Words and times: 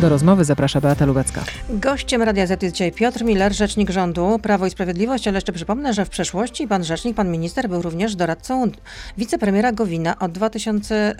Do 0.00 0.08
rozmowy 0.08 0.44
zaprasza 0.44 0.80
Beata 0.80 1.06
Lubecka. 1.06 1.44
Gościem 1.70 2.22
Radia 2.22 2.46
Z 2.46 2.62
jest 2.62 2.74
dzisiaj 2.74 2.92
Piotr 2.92 3.24
Miller, 3.24 3.54
rzecznik 3.54 3.90
rządu 3.90 4.38
Prawo 4.42 4.66
i 4.66 4.70
Sprawiedliwość, 4.70 5.28
ale 5.28 5.36
jeszcze 5.36 5.52
przypomnę, 5.52 5.94
że 5.94 6.04
w 6.04 6.08
przeszłości 6.08 6.68
pan 6.68 6.84
rzecznik, 6.84 7.16
pan 7.16 7.30
minister 7.30 7.68
był 7.68 7.82
również 7.82 8.16
doradcą 8.16 8.70
wicepremiera 9.16 9.72
Gowina 9.72 10.18
od 10.18 10.32
2000, 10.32 11.14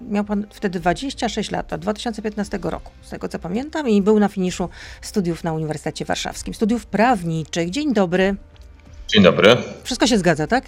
y, 0.00 0.10
miał 0.10 0.24
pan 0.24 0.46
wtedy 0.50 0.80
26 0.80 1.50
lat, 1.50 1.72
od 1.72 1.80
2015 1.80 2.58
roku, 2.62 2.92
z 3.02 3.10
tego 3.10 3.28
co 3.28 3.38
pamiętam, 3.38 3.88
i 3.88 4.02
był 4.02 4.18
na 4.18 4.28
finiszu 4.28 4.68
studiów 5.00 5.44
na 5.44 5.52
Uniwersytecie 5.52 6.04
Warszawskim, 6.04 6.54
studiów 6.54 6.86
prawniczych. 6.86 7.70
Dzień 7.70 7.94
dobry. 7.94 8.36
Dzień 9.08 9.22
dobry. 9.22 9.56
Wszystko 9.84 10.06
się 10.06 10.18
zgadza, 10.18 10.46
tak? 10.46 10.64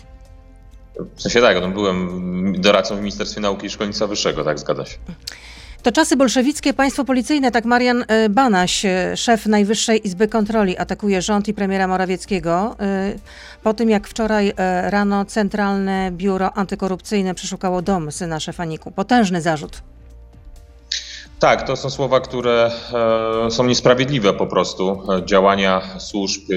W 1.16 1.22
sensie 1.22 1.40
tak, 1.40 1.56
no 1.60 1.68
byłem 1.68 2.60
doradcą 2.60 2.96
w 2.96 2.98
Ministerstwie 2.98 3.40
Nauki 3.40 3.66
i 3.66 3.70
Szkolnictwa 3.70 4.06
Wyższego, 4.06 4.44
tak 4.44 4.58
zgadza 4.58 4.84
się. 4.86 4.96
To 5.86 5.92
czasy 5.92 6.16
bolszewickie, 6.16 6.74
państwo 6.74 7.04
policyjne, 7.04 7.50
tak 7.50 7.64
Marian 7.64 8.02
y, 8.02 8.28
Banaś, 8.28 8.84
y, 8.84 9.16
szef 9.16 9.46
Najwyższej 9.46 10.06
Izby 10.06 10.28
Kontroli, 10.28 10.78
atakuje 10.78 11.22
rząd 11.22 11.48
i 11.48 11.54
premiera 11.54 11.86
Morawieckiego. 11.86 12.76
y, 13.14 13.18
Po 13.62 13.74
tym, 13.74 13.90
jak 13.90 14.08
wczoraj 14.08 14.52
rano 14.82 15.24
Centralne 15.24 16.10
Biuro 16.12 16.52
Antykorupcyjne 16.52 17.34
przeszukało 17.34 17.82
dom 17.82 18.12
syna 18.12 18.40
szefa 18.40 18.64
NIK-u. 18.64 18.90
Potężny 18.90 19.40
zarzut. 19.40 19.82
Tak, 21.40 21.66
to 21.66 21.76
są 21.76 21.90
słowa, 21.90 22.20
które 22.20 22.70
e, 23.46 23.50
są 23.50 23.64
niesprawiedliwe 23.64 24.32
po 24.32 24.46
prostu. 24.46 25.02
E, 25.12 25.26
Działania 25.26 25.82
służb 25.98 26.42
e, 26.50 26.54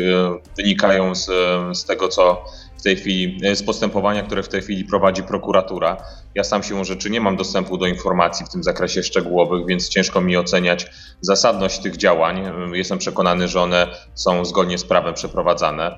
wynikają 0.58 1.16
z, 1.16 1.26
z 1.74 1.86
tego, 1.86 2.08
co 2.08 2.46
w 2.80 2.82
tej 2.82 2.96
chwili, 2.96 3.40
e, 3.44 3.56
z 3.56 3.64
postępowania, 3.64 4.24
które 4.24 4.44
w 4.44 4.50
tej 4.50 4.62
chwili 4.62 4.86
prowadzi 4.86 5.24
prokuratura. 5.24 5.98
Ja 6.36 6.44
sam 6.44 6.64
siłą 6.64 6.84
rzeczy 6.84 7.10
nie 7.10 7.22
mam 7.22 7.38
dostępu 7.38 7.78
do 7.78 7.88
informacji 7.88 8.46
w 8.46 8.50
tym 8.50 8.64
zakresie 8.64 9.04
szczegółowych, 9.04 9.66
więc 9.68 9.90
ciężko 9.90 10.22
mi 10.22 10.38
oceniać 10.38 10.88
zasadność 11.22 11.80
tych 11.80 11.98
działań. 11.98 12.44
Jestem 12.74 12.98
przekonany, 12.98 13.48
że 13.48 13.62
one 13.62 13.88
są 14.16 14.46
zgodnie 14.46 14.78
z 14.78 14.84
prawem 14.84 15.14
przeprowadzane. 15.14 15.98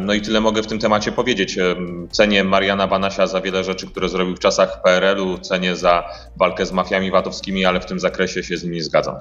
No 0.00 0.14
i 0.14 0.20
tyle 0.20 0.40
mogę 0.40 0.62
w 0.62 0.66
tym 0.66 0.78
temacie 0.78 1.12
powiedzieć. 1.12 1.58
Cenię 2.10 2.44
Mariana 2.44 2.86
Banasia 2.86 3.26
za 3.26 3.40
wiele 3.40 3.64
rzeczy, 3.64 3.86
które 3.86 4.08
zrobił 4.08 4.36
w 4.36 4.38
czasach 4.38 4.82
PRL-u, 4.82 5.38
cenię 5.38 5.76
za 5.76 6.04
walkę 6.36 6.66
z 6.66 6.72
mafiami 6.72 7.10
VAT-owskimi, 7.10 7.64
ale 7.64 7.80
w 7.80 7.86
tym 7.86 8.00
zakresie 8.00 8.42
się 8.42 8.56
z 8.56 8.64
nim 8.64 8.72
nie 8.72 8.82
zgadzam. 8.82 9.14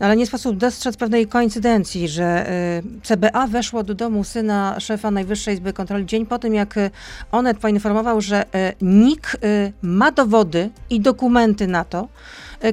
No, 0.00 0.06
ale 0.06 0.16
nie 0.16 0.26
sposób 0.26 0.56
dostrzec 0.56 0.96
pewnej 0.96 1.26
koincydencji, 1.26 2.08
że 2.08 2.50
y, 2.78 2.82
CBA 3.02 3.46
weszło 3.46 3.82
do 3.82 3.94
domu 3.94 4.24
syna 4.24 4.80
szefa 4.80 5.10
Najwyższej 5.10 5.54
Izby 5.54 5.72
Kontroli 5.72 6.06
dzień 6.06 6.26
po 6.26 6.38
tym, 6.38 6.54
jak 6.54 6.76
y, 6.76 6.90
Onet 7.32 7.58
poinformował, 7.58 8.20
że 8.20 8.42
y, 8.42 8.46
NIK 8.80 9.36
ma 9.82 10.12
dowody 10.12 10.70
i 10.90 11.00
dokumenty 11.00 11.66
na 11.66 11.84
to, 11.84 12.08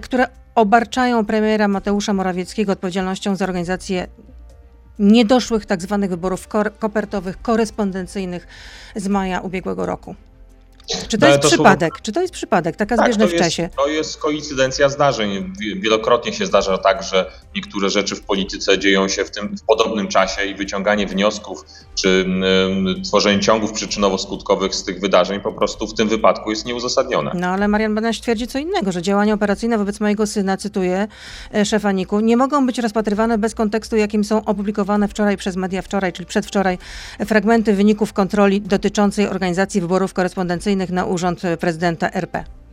które 0.02 0.28
obarczają 0.56 1.26
premiera 1.26 1.68
Mateusza 1.68 2.14
Morawieckiego 2.14 2.72
odpowiedzialnością 2.72 3.36
za 3.36 3.46
organizację 3.46 4.08
niedoszłych 5.00 5.66
tak 5.66 5.82
zwanych 5.82 6.10
wyborów 6.10 6.48
kopertowych, 6.80 7.42
korespondencyjnych 7.42 8.48
z 8.96 9.08
maja 9.08 9.40
ubiegłego 9.40 9.86
roku. 9.86 10.16
Czy 11.08 11.18
to 11.18 11.22
No, 11.22 11.28
ale 11.28 11.36
jest 11.36 11.42
to 11.42 11.48
przypadek? 11.48 11.94
Czy 12.02 12.12
to 12.12 12.22
jest 12.22 12.34
przypadek? 12.34 12.76
Taka 12.76 12.98
Tak, 12.98 13.06
zbieżność 13.06 13.34
w 13.34 13.38
czasie. 13.38 13.70
to 13.78 13.88
jest 13.88 14.18
koincydencja 14.18 14.90
zdarzeń. 14.90 15.54
Wi- 15.60 15.82
Wielokrotnie 15.82 16.34
się 16.34 16.46
zdarza 16.46 16.78
tak, 16.78 17.04
że 17.04 17.32
niektóre 17.56 17.90
rzeczy 17.90 18.16
w 18.16 18.22
polityce 18.22 18.80
dzieją 18.80 19.08
się 19.08 19.26
w 19.26 19.32
tym 19.32 19.58
w 19.58 19.62
podobnym 19.62 20.08
czasie 20.08 20.46
i 20.46 20.56
wyciąganie 20.56 21.08
wniosków 21.08 21.66
czy 21.96 22.10
mm, 22.10 23.02
tworzenie 23.04 23.40
ciągów 23.40 23.74
przyczynowo-skutkowych 23.74 24.74
z 24.74 24.84
tych 24.84 25.00
wydarzeń 25.00 25.40
po 25.40 25.52
prostu 25.52 25.88
w 25.88 25.94
tym 25.94 26.10
wypadku 26.10 26.50
jest 26.50 26.66
nieuzasadnione. 26.66 27.32
No 27.34 27.48
ale 27.48 27.68
Marian 27.68 27.96
Banaś 27.96 28.22
twierdzi 28.22 28.48
co 28.48 28.60
innego, 28.60 28.92
że 28.92 29.02
działania 29.02 29.34
operacyjne 29.34 29.78
wobec 29.78 30.00
mojego 30.00 30.28
syna, 30.28 30.58
cytuję 30.58 31.08
e, 31.54 31.66
szefa 31.66 31.92
NIK-u, 31.92 32.20
nie 32.20 32.38
mogą 32.38 32.66
być 32.66 32.80
rozpatrywane 32.80 33.38
bez 33.38 33.56
kontekstu, 33.56 33.96
jakim 33.96 34.24
są 34.24 34.46
opublikowane 34.46 35.08
wczoraj 35.08 35.38
przez 35.38 35.56
media 35.56 35.82
wczoraj, 35.82 36.14
czyli 36.14 36.26
przedwczoraj, 36.26 36.78
fragmenty 37.26 37.74
wyników 37.74 38.14
kontroli 38.14 38.62
dotyczącej 38.62 39.28
organizacji 39.28 39.82
wyborów 39.82 40.14
korespondencyjnych 40.14 40.90
na 40.90 41.06
urząd 41.06 41.42
prezydenta 41.60 42.12
RP. 42.12 42.65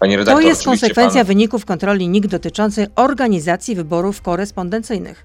Panie 0.00 0.14
To 0.14 0.18
redaktor, 0.18 0.44
jest 0.44 0.60
oczywiście 0.60 0.86
konsekwencja 0.86 1.20
pan- 1.20 1.26
wyników 1.26 1.64
kontroli 1.64 2.08
NIK 2.08 2.26
dotyczącej 2.26 2.86
organizacji 2.96 3.74
wyborów 3.74 4.22
korespondencyjnych. 4.22 5.24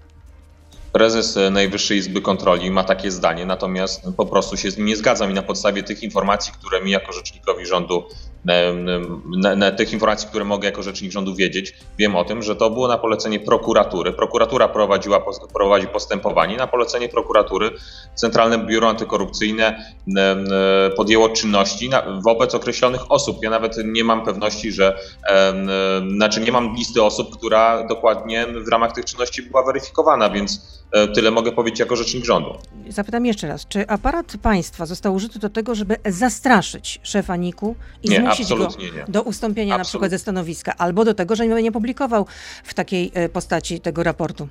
Prezes 0.91 1.37
e, 1.37 1.49
Najwyższej 1.49 1.97
Izby 1.97 2.21
Kontroli 2.21 2.71
ma 2.71 2.83
takie 2.83 3.11
zdanie, 3.11 3.45
natomiast 3.45 4.01
po 4.17 4.25
prostu 4.25 4.57
się 4.57 4.71
z 4.71 4.77
nim 4.77 4.85
nie 4.85 4.95
zgadzam 4.95 5.31
i 5.31 5.33
na 5.33 5.41
podstawie 5.41 5.83
tych 5.83 6.03
informacji, 6.03 6.53
które 6.53 6.81
mi 6.81 6.91
jako 6.91 7.13
rzecznikowi 7.13 7.65
rządu, 7.65 8.03
na, 8.45 9.55
na 9.55 9.71
tych 9.71 9.93
informacji, 9.93 10.27
które 10.27 10.45
mogę 10.45 10.67
jako 10.67 10.83
rzecznik 10.83 11.11
rządu 11.11 11.35
wiedzieć, 11.35 11.73
wiem 11.97 12.15
o 12.15 12.23
tym, 12.23 12.43
że 12.43 12.55
to 12.55 12.69
było 12.69 12.87
na 12.87 12.97
polecenie 12.97 13.39
prokuratury. 13.39 14.13
Prokuratura 14.13 14.67
prowadziła, 14.67 15.21
prowadzi 15.53 15.87
postępowanie. 15.87 16.57
Na 16.57 16.67
polecenie 16.67 17.09
prokuratury 17.09 17.71
Centralne 18.15 18.57
Biuro 18.57 18.89
Antykorupcyjne 18.89 19.85
e, 20.17 20.89
podjęło 20.95 21.29
czynności 21.29 21.89
wobec 22.23 22.55
określonych 22.55 23.11
osób. 23.11 23.37
Ja 23.41 23.49
nawet 23.49 23.77
nie 23.85 24.03
mam 24.03 24.25
pewności, 24.25 24.71
że, 24.71 24.97
em, 25.27 25.69
znaczy 26.15 26.41
nie 26.41 26.51
mam 26.51 26.75
listy 26.75 27.03
osób, 27.03 27.37
która 27.37 27.87
dokładnie 27.87 28.47
w 28.47 28.67
ramach 28.67 28.91
tych 28.91 29.05
czynności 29.05 29.41
była 29.43 29.63
weryfikowana, 29.63 30.29
więc 30.29 30.83
e, 30.84 30.84
tyle 31.15 31.31
mogę 31.31 31.51
powiedzieć 31.51 31.79
jako 31.79 31.95
rzecznik 31.95 32.25
rządu. 32.25 32.57
Zapytam 32.89 33.25
jeszcze 33.25 33.47
raz, 33.47 33.67
czy 33.67 33.87
aparat 33.87 34.33
państwa 34.41 34.85
został 34.85 35.13
użyty 35.13 35.39
do 35.39 35.49
tego, 35.49 35.75
żeby 35.75 35.97
zastraszyć 36.05 36.99
szefa 37.03 37.35
NIK-u 37.35 37.75
i 38.03 38.09
Nie, 38.09 38.17
zmusić 38.21 38.49
go 38.49 38.67
nie. 38.79 39.05
do 39.07 39.21
ustąpienia 39.21 39.77
na 39.77 39.83
przykład 39.83 40.11
ze 40.11 40.19
stanowiska, 40.19 40.73
albo 40.77 41.05
do 41.05 41.13
tego, 41.13 41.35
że 41.35 41.47
nie 41.47 41.71
publikował 41.71 42.25
w 42.63 42.73
takiej 42.73 43.11
e, 43.13 43.29
postaci 43.29 43.79
tego 43.79 44.03
raportu? 44.03 44.47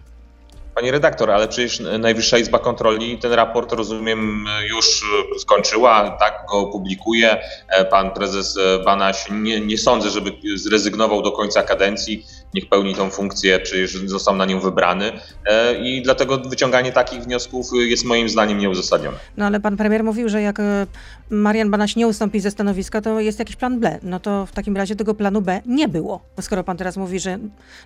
Pani 0.75 0.91
redaktor, 0.91 1.31
ale 1.31 1.49
przecież 1.49 1.82
Najwyższa 1.99 2.38
Izba 2.38 2.59
Kontroli 2.59 3.19
ten 3.19 3.32
raport, 3.32 3.72
rozumiem, 3.72 4.47
już 4.69 5.03
e, 5.37 5.38
skończyła, 5.38 6.16
tak 6.21 6.47
go 6.50 6.66
publikuje. 6.66 7.37
E, 7.69 7.84
Pan 7.84 8.11
prezes 8.11 8.56
e, 8.56 8.84
Banaś 8.84 9.26
nie, 9.31 9.61
nie 9.61 9.78
sądzę, 9.78 10.11
żeby 10.11 10.32
zrezygnował 10.55 11.22
do 11.22 11.32
końca 11.32 11.62
kadencji. 11.62 12.26
Niech 12.55 12.69
pełni 12.69 12.95
tą 12.95 13.11
funkcję, 13.11 13.61
przecież 13.61 13.93
został 14.07 14.37
na 14.37 14.45
nią 14.45 14.61
wybrany 14.61 15.13
E, 15.47 15.75
i 15.75 16.03
dlatego 16.03 16.39
wyciąganie 16.39 16.93
takich 16.93 17.23
wniosków 17.23 17.71
jest 17.75 18.05
moim 18.05 18.29
zdaniem 18.29 18.59
nieuzasadnione. 18.59 19.17
No 19.37 19.47
ale 19.47 19.61
pan 19.61 19.77
premier 19.77 20.05
mówił, 20.05 20.29
że 20.29 20.43
jak 20.43 20.61
e, 20.61 20.87
Marian 21.31 21.71
Banaś 21.71 21.97
nie 21.97 22.07
ustąpi 22.07 22.41
ze 22.41 22.51
stanowiska, 22.51 23.01
to 23.01 23.21
jest 23.21 23.39
jakiś 23.39 23.57
plan 23.57 23.81
B. 23.81 23.99
No 24.03 24.21
to 24.21 24.47
w 24.47 24.53
takim 24.53 24.77
razie 24.77 24.97
tego 24.97 25.15
planu 25.15 25.41
B 25.43 25.61
nie 25.67 25.89
było. 25.89 26.21
Skoro 26.41 26.65
pan 26.65 26.77
teraz 26.77 26.97
mówi, 26.97 27.21
że 27.21 27.39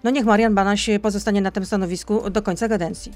no 0.05 0.11
niech 0.11 0.25
Marian 0.25 0.55
Banaś 0.55 0.91
pozostanie 1.03 1.41
na 1.41 1.51
tym 1.51 1.67
stanowisku 1.67 2.31
do 2.31 2.43
końca 2.43 2.69
kadencji. 2.69 3.13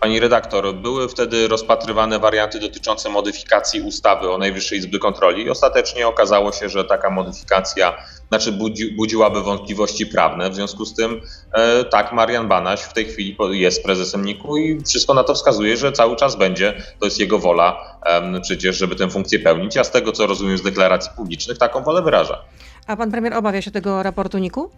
Pani 0.00 0.20
redaktor, 0.20 0.74
były 0.74 1.08
wtedy 1.08 1.48
rozpatrywane 1.48 2.18
warianty 2.18 2.60
dotyczące 2.60 3.08
modyfikacji 3.08 3.80
ustawy 3.80 4.30
o 4.30 4.38
Najwyższej 4.38 4.78
Izby 4.78 4.98
Kontroli 4.98 5.42
i 5.42 5.50
ostatecznie 5.50 6.08
okazało 6.08 6.52
się, 6.52 6.68
że 6.68 6.84
taka 6.84 7.10
modyfikacja 7.10 7.96
znaczy 8.28 8.52
budzi, 8.52 8.92
budziłaby 8.92 9.42
wątpliwości 9.42 10.06
prawne. 10.06 10.50
W 10.50 10.54
związku 10.54 10.84
z 10.84 10.94
tym 10.94 11.20
e, 11.52 11.84
tak, 11.84 12.12
Marian 12.12 12.48
Banaś 12.48 12.80
w 12.80 12.92
tej 12.92 13.04
chwili 13.04 13.36
jest 13.50 13.82
prezesem 13.82 14.24
NIK-u 14.24 14.56
i 14.56 14.80
wszystko 14.80 15.14
na 15.14 15.24
to 15.24 15.34
wskazuje, 15.34 15.76
że 15.76 15.92
cały 15.92 16.16
czas 16.16 16.36
będzie, 16.36 16.82
to 17.00 17.06
jest 17.06 17.20
jego 17.20 17.38
wola 17.38 17.98
em, 18.06 18.40
przecież, 18.42 18.76
żeby 18.76 18.96
tę 18.96 19.10
funkcję 19.10 19.38
pełnić, 19.38 19.76
a 19.76 19.84
z 19.84 19.90
tego 19.90 20.12
co 20.12 20.26
rozumiem 20.26 20.58
z 20.58 20.62
deklaracji 20.62 21.10
publicznych 21.16 21.58
taką 21.58 21.82
wolę 21.82 22.02
wyraża. 22.02 22.44
A 22.86 22.96
pan 22.96 23.10
premier 23.10 23.34
obawia 23.34 23.62
się 23.62 23.70
tego 23.70 24.02
raportu 24.02 24.38
NIK-u? 24.38 24.70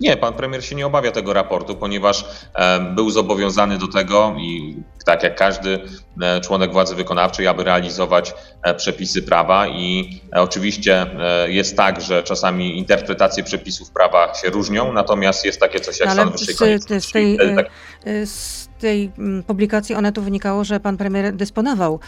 Nie, 0.00 0.16
pan 0.16 0.34
premier 0.34 0.64
się 0.64 0.74
nie 0.74 0.86
obawia 0.86 1.12
tego 1.12 1.32
raportu, 1.32 1.76
ponieważ 1.76 2.24
e, 2.54 2.80
był 2.80 3.10
zobowiązany 3.10 3.78
do 3.78 3.88
tego 3.88 4.34
i 4.38 4.76
tak 5.04 5.22
jak 5.22 5.36
każdy 5.36 5.80
e, 6.22 6.40
członek 6.40 6.72
władzy 6.72 6.94
wykonawczej, 6.94 7.46
aby 7.46 7.64
realizować 7.64 8.34
e, 8.62 8.74
przepisy 8.74 9.22
prawa 9.22 9.68
i 9.68 10.20
oczywiście 10.32 11.06
jest 11.46 11.76
tak, 11.76 12.00
że 12.00 12.22
czasami 12.22 12.78
interpretacje 12.78 13.44
przepisów 13.44 13.90
prawa 13.90 14.34
się 14.34 14.50
różnią, 14.50 14.92
natomiast 14.92 15.44
jest 15.44 15.60
takie 15.60 15.80
coś 15.80 16.00
jak 16.00 16.08
No, 16.08 16.14
stan 16.14 16.28
ale 16.28 16.36
wyższej 16.38 16.54
z, 16.54 16.58
konieczności. 16.58 17.08
z 17.08 17.12
tej, 17.12 18.26
z 18.26 18.68
tej 18.78 19.10
mm, 19.18 19.42
publikacji 19.42 19.94
Onetu 19.94 20.22
wynikało, 20.22 20.64
że 20.64 20.80
pan 20.80 20.96
premier 20.96 21.34
dysponował 21.36 22.00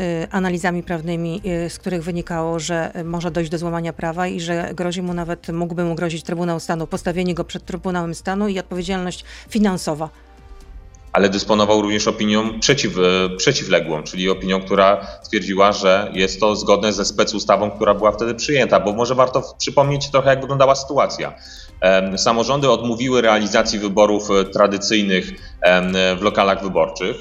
e, 0.00 0.28
analizami 0.30 0.82
prawnymi, 0.82 1.42
e, 1.44 1.70
z 1.70 1.78
których 1.78 2.02
wynikało, 2.04 2.58
że 2.58 2.94
e, 2.94 3.04
może 3.04 3.30
dojść 3.30 3.50
do 3.50 3.58
złamania 3.58 3.92
prawa 3.92 4.26
i 4.26 4.40
że 4.40 4.70
grozi 4.74 5.02
mu 5.02 5.14
nawet, 5.14 5.48
mógłby 5.48 5.84
mu 5.84 5.94
grozić 5.94 6.22
Trybunał 6.22 6.60
Stanu, 6.60 6.86
postawienie 6.86 7.34
go 7.34 7.44
przed 7.44 7.64
Trybunałem 7.64 8.14
Stanu 8.14 8.48
i 8.48 8.58
odpowiedzialność 8.58 9.24
finansowa. 9.48 10.08
ale 11.12 11.28
dysponował 11.28 11.82
również 11.82 12.08
opinią 12.08 12.60
przeciw, 12.60 12.94
przeciwległą, 13.36 14.02
czyli 14.02 14.30
opinią, 14.30 14.60
która 14.60 15.06
stwierdziła, 15.22 15.72
że 15.72 16.10
jest 16.14 16.40
to 16.40 16.56
zgodne 16.56 16.92
ze 16.92 17.04
specustawą, 17.04 17.70
która 17.70 17.94
była 17.94 18.12
wtedy 18.12 18.34
przyjęta, 18.34 18.80
bo 18.80 18.92
może 18.92 19.14
warto 19.14 19.42
przypomnieć 19.58 20.10
trochę, 20.10 20.30
jak 20.30 20.40
wyglądała 20.40 20.74
sytuacja. 20.74 21.34
Samorządy 22.16 22.70
odmówiły 22.70 23.20
realizacji 23.20 23.78
wyborów 23.78 24.28
tradycyjnych 24.52 25.55
w 26.18 26.22
lokalach 26.22 26.62
wyborczych. 26.62 27.16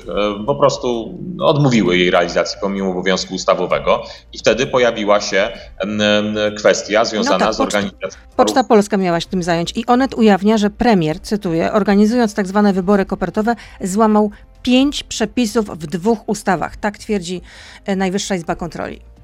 Po 0.46 0.56
prostu 0.56 1.18
odmówiły 1.40 1.98
jej 1.98 2.12
realizacji 2.12 2.58
pomimo 2.62 2.92
obowiązku 2.92 3.36
ustawowego 3.36 4.04
i 4.34 4.38
wtedy 4.38 4.68
pojawiła 4.68 5.22
się 5.22 5.50
kwestia 6.58 7.06
związana 7.06 7.38
no 7.38 7.46
tak, 7.46 7.54
z 7.54 7.60
organizacją. 7.60 8.22
Poczta 8.36 8.64
Polska 8.64 8.98
miała 8.98 9.20
się 9.20 9.28
tym 9.28 9.44
zająć 9.44 9.78
i 9.78 9.86
Onet 9.86 10.14
ujawnia, 10.14 10.58
że 10.58 10.70
premier, 10.70 11.20
cytuję, 11.20 11.74
organizując 11.74 12.34
tak 12.34 12.48
zwane 12.48 12.74
wybory 12.74 13.06
kopertowe, 13.06 13.56
złamał 13.82 14.32
pięć 14.64 15.04
przepisów 15.04 15.66
w 15.66 15.88
dwóch 15.88 16.30
ustawach. 16.30 16.78
Tak 16.78 16.98
twierdzi 16.98 17.42
e, 17.86 17.96
Najwyższa 17.96 18.36
Izba 18.36 18.56
Kontroli. 18.56 19.15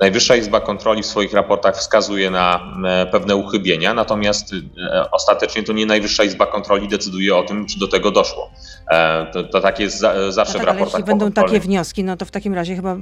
Najwyższa 0.00 0.36
Izba 0.36 0.60
Kontroli 0.60 1.02
w 1.02 1.06
swoich 1.06 1.32
raportach 1.32 1.76
wskazuje 1.76 2.30
na 2.30 2.60
e, 2.86 3.06
pewne 3.06 3.36
uchybienia, 3.36 3.94
natomiast 3.94 4.52
e, 4.52 5.10
ostatecznie 5.10 5.62
to 5.62 5.72
nie 5.72 5.86
Najwyższa 5.86 6.24
Izba 6.24 6.46
Kontroli 6.46 6.88
decyduje 6.88 7.36
o 7.36 7.42
tym, 7.42 7.66
czy 7.66 7.78
do 7.78 7.88
tego 7.88 8.10
doszło. 8.10 8.50
To, 9.32 9.44
to 9.44 9.60
tak 9.60 9.80
jest 9.80 9.98
zawsze 10.28 10.58
no 10.58 10.64
tak, 10.64 10.64
w 10.64 10.66
raportach. 10.66 10.94
Ale 10.94 11.02
jeśli 11.02 11.04
będą 11.04 11.32
takie 11.32 11.60
wnioski, 11.60 12.04
no 12.04 12.16
to 12.16 12.24
w 12.24 12.30
takim 12.30 12.54
razie 12.54 12.76
chyba 12.76 12.96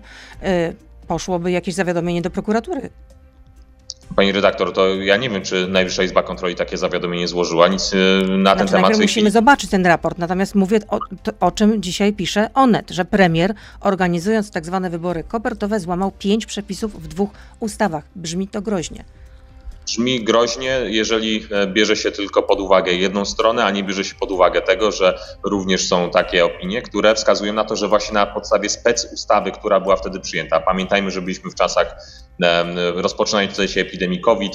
poszłoby 1.09 1.51
jakieś 1.51 1.75
zawiadomienie 1.75 2.23
do 2.23 2.31
prokuratury. 2.31 2.91
Pani 4.17 4.33
redaktor, 4.33 4.73
to 4.73 4.95
ja 4.95 5.17
nie 5.17 5.31
wiem, 5.31 5.43
czy 5.43 5.69
Najwyższa 5.69 6.03
Izba 6.03 6.23
Kontroli 6.23 6.55
takie 6.55 6.77
zawiadomienie 6.77 7.29
złożyła. 7.29 7.69
Nic 7.69 7.93
y, 7.93 7.97
na 8.29 8.57
ten 8.57 8.69
znaczy, 8.69 8.85
temat. 8.85 9.01
Musimy 9.01 9.31
zobaczyć 9.31 9.71
ten 9.71 9.87
raport. 9.87 10.19
Natomiast 10.19 10.55
mówię 10.55 10.79
o, 10.89 10.99
to, 11.23 11.33
o 11.41 11.51
czym 11.51 11.83
dzisiaj 11.83 12.13
pisze 12.13 12.51
Onet, 12.55 12.91
że 12.91 13.05
premier, 13.05 13.55
organizując 13.81 14.51
tak 14.51 14.67
zwane 14.67 14.91
wybory 14.91 15.25
kopertowe, 15.29 15.81
złamał 15.81 16.13
pięć 16.19 16.47
przepisów 16.47 17.03
w 17.03 17.09
dwóch 17.09 17.31
ustawach. 17.61 18.05
Brzmi 18.17 18.49
to 18.49 18.63
groźnie 18.63 19.05
brzmi 19.87 20.25
groźnie, 20.25 20.81
jeżeli 20.85 21.47
e, 21.51 21.67
bierze 21.67 21.97
się 21.97 22.13
tylko 22.13 22.43
pod 22.43 22.61
uwagę 22.61 22.93
jedną 22.93 23.25
stronę, 23.25 23.65
a 23.65 23.71
nie 23.71 23.85
bierze 23.85 24.05
się 24.05 24.15
pod 24.15 24.31
uwagę 24.31 24.63
tego, 24.63 24.93
że 24.93 25.19
również 25.43 25.89
są 25.89 26.11
takie 26.11 26.45
opinie, 26.45 26.83
które 26.83 27.15
wskazują 27.15 27.53
na 27.53 27.65
to, 27.65 27.77
że 27.77 27.89
właśnie 27.89 28.15
na 28.15 28.27
podstawie 28.27 28.69
spec 28.69 29.13
ustawy, 29.13 29.51
która 29.51 29.81
była 29.81 29.97
wtedy 29.97 30.21
przyjęta, 30.21 30.61
pamiętajmy, 30.61 31.11
że 31.11 31.23
byliśmy 31.23 31.51
w 31.51 31.55
czasach 31.55 31.97
rozpoczynającej 32.95 33.69
się 33.69 33.81
epidemii 33.81 34.21
COVID, 34.21 34.53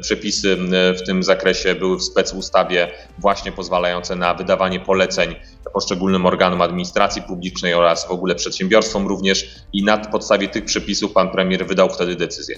przepisy 0.00 0.56
w 0.98 1.06
tym 1.06 1.22
zakresie 1.22 1.74
były 1.74 1.96
w 1.96 2.02
spec 2.02 2.32
ustawie 2.32 2.88
właśnie 3.18 3.52
pozwalające 3.52 4.16
na 4.16 4.34
wydawanie 4.34 4.80
poleceń 4.80 5.34
poszczególnym 5.72 6.26
organom 6.26 6.62
administracji 6.62 7.22
publicznej 7.22 7.74
oraz 7.74 8.06
w 8.06 8.10
ogóle 8.10 8.34
przedsiębiorstwom 8.34 9.06
również 9.06 9.60
i 9.72 9.84
na 9.84 9.98
podstawie 9.98 10.48
tych 10.48 10.64
przepisów 10.64 11.12
pan 11.12 11.30
premier 11.30 11.66
wydał 11.66 11.90
wtedy 11.90 12.16
decyzję. 12.16 12.56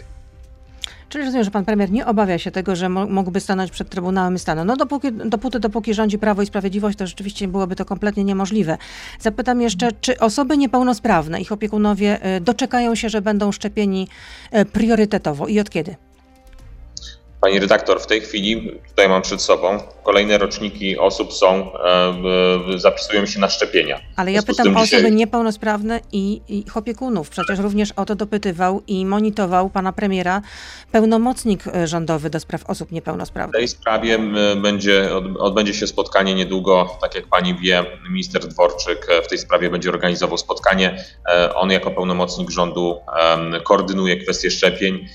Czyli 1.09 1.25
rozumiem, 1.25 1.45
że 1.45 1.51
pan 1.51 1.65
premier 1.65 1.91
nie 1.91 2.07
obawia 2.07 2.39
się 2.39 2.51
tego, 2.51 2.77
że 2.77 2.89
mógłby 2.89 3.41
stanąć 3.41 3.71
przed 3.71 3.89
Trybunałem 3.89 4.39
Stanu. 4.39 4.65
No 4.65 4.77
dopóki, 4.77 5.13
dopóty, 5.13 5.61
dopóki 5.61 5.95
rządzi 5.95 6.19
Prawo 6.19 6.43
i 6.43 6.47
Sprawiedliwość, 6.47 6.99
to 6.99 7.07
rzeczywiście 7.07 7.49
byłoby 7.49 7.77
to 7.77 7.85
kompletnie 7.85 8.25
niemożliwe. 8.25 8.79
Zapytam 9.21 9.61
jeszcze, 9.61 9.93
czy 9.93 10.19
osoby 10.19 10.57
niepełnosprawne, 10.57 11.41
ich 11.41 11.53
opiekunowie 11.53 12.37
y, 12.37 12.41
doczekają 12.41 12.95
się, 12.95 13.09
że 13.09 13.23
będą 13.23 13.53
szczepieni 13.53 14.09
y, 14.55 14.65
priorytetowo 14.65 15.47
i 15.47 15.61
od 15.61 15.71
kiedy? 15.71 16.08
Pani 17.41 17.61
redaktor, 17.61 18.01
w 18.01 18.07
tej 18.07 18.21
chwili, 18.21 18.73
tutaj 18.89 19.09
mam 19.09 19.23
przed 19.23 19.43
sobą, 19.43 19.79
kolejne 20.03 20.39
roczniki 20.39 20.99
osób 20.99 21.33
są, 21.33 21.73
e, 21.75 22.79
zapisują 22.79 23.27
się 23.27 23.41
na 23.41 23.49
szczepienia. 23.49 24.01
Ale 24.17 24.33
ja 24.33 24.43
pytam 24.43 24.77
o 24.77 24.85
dzisiaj... 24.85 25.01
osoby 25.01 25.15
niepełnosprawne 25.15 26.01
i 26.13 26.41
ich 26.49 26.77
opiekunów. 26.77 27.31
Przecież 27.31 27.59
również 27.59 27.93
o 27.93 28.05
to 28.05 28.15
dopytywał 28.15 28.83
i 28.87 29.07
monitorował 29.07 29.71
pana 29.71 29.93
premiera 29.93 30.43
pełnomocnik 30.93 31.67
e, 31.67 31.87
rządowy 31.87 32.31
do 32.31 32.41
spraw 32.41 32.71
osób 32.71 32.93
niepełnosprawnych. 32.93 33.55
W 33.55 33.59
tej 33.59 33.69
sprawie 33.69 34.19
będzie, 34.63 35.11
odbędzie 35.39 35.75
się 35.75 35.87
spotkanie 35.87 36.35
niedługo, 36.35 36.99
tak 37.01 37.15
jak 37.15 37.27
pani 37.27 37.55
wie, 37.55 37.85
minister 38.11 38.47
Dworczyk 38.47 39.07
e, 39.11 39.23
w 39.23 39.29
tej 39.29 39.39
sprawie 39.39 39.71
będzie 39.71 39.89
organizował 39.89 40.39
spotkanie. 40.39 41.05
On 41.55 41.71
jako 41.71 41.91
pełnomocnik 41.91 42.51
rządu 42.51 43.01
koordynuje 43.65 44.17
kwestie 44.17 44.51
szczepień. 44.51 45.09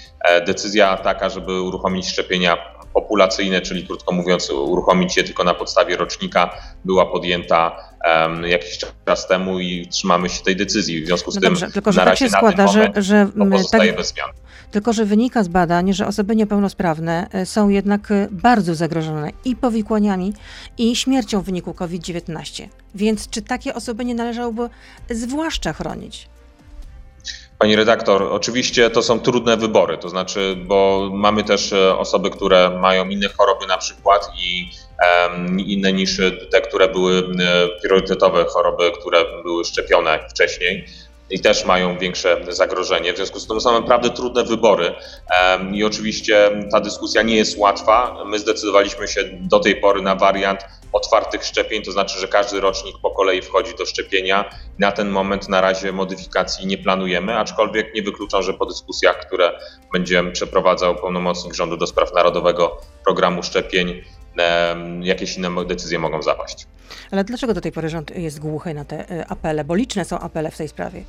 Decyzja 0.45 0.97
taka, 0.97 1.29
żeby 1.29 1.61
uruchomić 1.61 2.09
szczepienia 2.09 2.57
populacyjne, 2.93 3.61
czyli 3.61 3.87
krótko 3.87 4.13
mówiąc, 4.13 4.49
uruchomić 4.49 5.17
je 5.17 5.23
tylko 5.23 5.43
na 5.43 5.53
podstawie 5.53 5.97
rocznika, 5.97 6.55
była 6.85 7.05
podjęta 7.05 7.77
um, 8.05 8.43
jakiś 8.43 8.79
czas 9.05 9.27
temu 9.27 9.59
i 9.59 9.87
trzymamy 9.87 10.29
się 10.29 10.43
tej 10.43 10.55
decyzji. 10.55 11.01
W 11.01 11.05
związku 11.05 11.31
z 11.31 11.35
no 11.35 11.41
tym 11.41 11.49
dobrze, 11.49 11.71
tylko, 11.71 11.91
że 11.91 12.01
na 12.01 12.05
tak 12.05 12.17
się 12.17 12.29
składa, 12.29 12.67
że, 12.67 12.91
że 12.95 13.27
pozostaje 13.49 13.89
tak, 13.89 13.97
bez 13.97 14.13
zmian. 14.13 14.29
Tylko, 14.71 14.93
że 14.93 15.05
wynika 15.05 15.43
z 15.43 15.47
badań, 15.47 15.93
że 15.93 16.07
osoby 16.07 16.35
niepełnosprawne 16.35 17.27
e, 17.31 17.45
są 17.45 17.69
jednak 17.69 18.11
e, 18.11 18.27
bardzo 18.31 18.75
zagrożone 18.75 19.29
i 19.45 19.55
powikłaniami, 19.55 20.33
i 20.77 20.95
śmiercią 20.95 21.41
w 21.41 21.45
wyniku 21.45 21.73
COVID-19. 21.73 22.67
Więc 22.95 23.29
czy 23.29 23.41
takie 23.41 23.73
osoby 23.73 24.05
nie 24.05 24.15
należałoby 24.15 24.69
zwłaszcza 25.09 25.73
chronić? 25.73 26.32
Pani 27.63 27.75
redaktor, 27.75 28.23
oczywiście 28.23 28.89
to 28.89 29.03
są 29.03 29.19
trudne 29.19 29.57
wybory, 29.57 29.97
to 29.97 30.09
znaczy, 30.09 30.55
bo 30.57 31.09
mamy 31.13 31.43
też 31.43 31.73
e, 31.73 31.97
osoby, 31.97 32.29
które 32.29 32.69
mają 32.69 33.09
inne 33.09 33.27
choroby 33.27 33.67
na 33.67 33.77
przykład 33.77 34.31
i 34.37 34.69
inne 35.57 35.93
niż 35.93 36.21
te, 36.51 36.61
które 36.61 36.87
były 36.87 37.17
e, 37.17 37.23
priorytetowe 37.81 38.45
choroby, 38.45 38.91
które 38.99 39.25
były 39.43 39.65
szczepione 39.65 40.19
wcześniej 40.29 40.85
i 41.33 41.39
też 41.39 41.65
mają 41.65 41.97
większe 41.97 42.37
zagrożenie. 42.49 43.13
W 43.13 43.15
związku 43.15 43.39
z 43.39 43.47
tym 43.47 43.61
są 43.61 43.71
naprawdę 43.81 44.09
trudne 44.09 44.43
wybory 44.43 44.95
i 45.73 45.83
oczywiście 45.83 46.49
ta 46.71 46.79
dyskusja 46.79 47.21
nie 47.21 47.35
jest 47.35 47.57
łatwa. 47.57 48.23
My 48.25 48.39
zdecydowaliśmy 48.39 49.07
się 49.07 49.23
do 49.41 49.59
tej 49.59 49.75
pory 49.75 50.01
na 50.01 50.15
wariant 50.15 50.65
otwartych 50.91 51.43
szczepień, 51.45 51.81
to 51.81 51.91
znaczy, 51.91 52.19
że 52.19 52.27
każdy 52.27 52.59
rocznik 52.59 52.95
po 53.01 53.11
kolei 53.11 53.41
wchodzi 53.41 53.75
do 53.75 53.85
szczepienia. 53.85 54.49
Na 54.79 54.91
ten 54.91 55.09
moment 55.09 55.49
na 55.49 55.61
razie 55.61 55.91
modyfikacji 55.91 56.67
nie 56.67 56.77
planujemy, 56.77 57.37
aczkolwiek 57.37 57.95
nie 57.95 58.01
wykluczam, 58.01 58.43
że 58.43 58.53
po 58.53 58.65
dyskusjach, 58.65 59.19
które 59.19 59.59
będzie 59.93 60.23
przeprowadzał 60.31 60.95
pełnomocnik 60.95 61.53
rządu 61.53 61.77
do 61.77 61.87
spraw 61.87 62.13
Narodowego 62.13 62.77
Programu 63.03 63.43
Szczepień, 63.43 64.03
jakieś 65.01 65.37
inne 65.37 65.65
decyzje 65.65 65.99
mogą 65.99 66.21
zapaść. 66.21 66.67
Ale 67.11 67.23
dlaczego 67.23 67.53
do 67.53 67.61
tej 67.61 67.71
pory 67.71 67.89
rząd 67.89 68.17
jest 68.17 68.39
głuchy 68.39 68.73
na 68.73 68.85
te 68.85 69.09
e, 69.09 69.27
apele? 69.27 69.63
Bo 69.63 69.75
liczne 69.75 70.05
są 70.05 70.19
apele 70.19 70.51
w 70.51 70.57
tej 70.57 70.67
sprawie. 70.67 71.03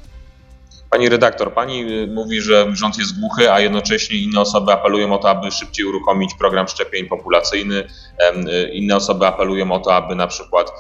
Pani 0.94 1.08
redaktor, 1.08 1.52
pani 1.54 2.02
y, 2.02 2.06
mówi, 2.06 2.40
że 2.40 2.66
rząd 2.72 2.98
jest 2.98 3.20
głuchy, 3.20 3.52
a 3.52 3.60
jednocześnie 3.60 4.18
inne 4.18 4.40
osoby 4.40 4.72
apelują 4.72 5.14
o 5.14 5.18
to, 5.18 5.30
aby 5.30 5.50
szybciej 5.50 5.86
uruchomić 5.86 6.34
program 6.38 6.68
szczepień 6.68 7.06
populacyjny. 7.06 7.74
Y, 7.78 8.68
inne 8.68 8.96
osoby 8.96 9.26
apelują 9.26 9.72
o 9.72 9.78
to, 9.78 9.94
aby 9.94 10.14
na 10.14 10.26
przykład 10.26 10.72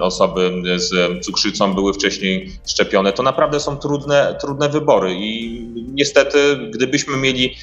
osoby 0.00 0.62
z 0.76 1.24
cukrzycą 1.24 1.74
były 1.74 1.92
wcześniej 1.92 2.52
szczepione. 2.66 3.12
To 3.12 3.22
naprawdę 3.22 3.60
są 3.60 3.76
trudne, 3.76 4.36
trudne 4.40 4.68
wybory 4.68 5.14
i 5.14 5.62
niestety, 5.92 6.56
gdybyśmy 6.70 7.16
mieli 7.16 7.56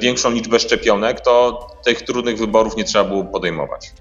większą 0.00 0.30
liczbę 0.30 0.58
szczepionek, 0.58 1.20
to 1.20 1.66
tych 1.84 2.02
trudnych 2.02 2.38
wyborów 2.38 2.76
nie 2.76 2.84
trzeba 2.84 3.04
było 3.04 3.24
podejmować. 3.24 3.92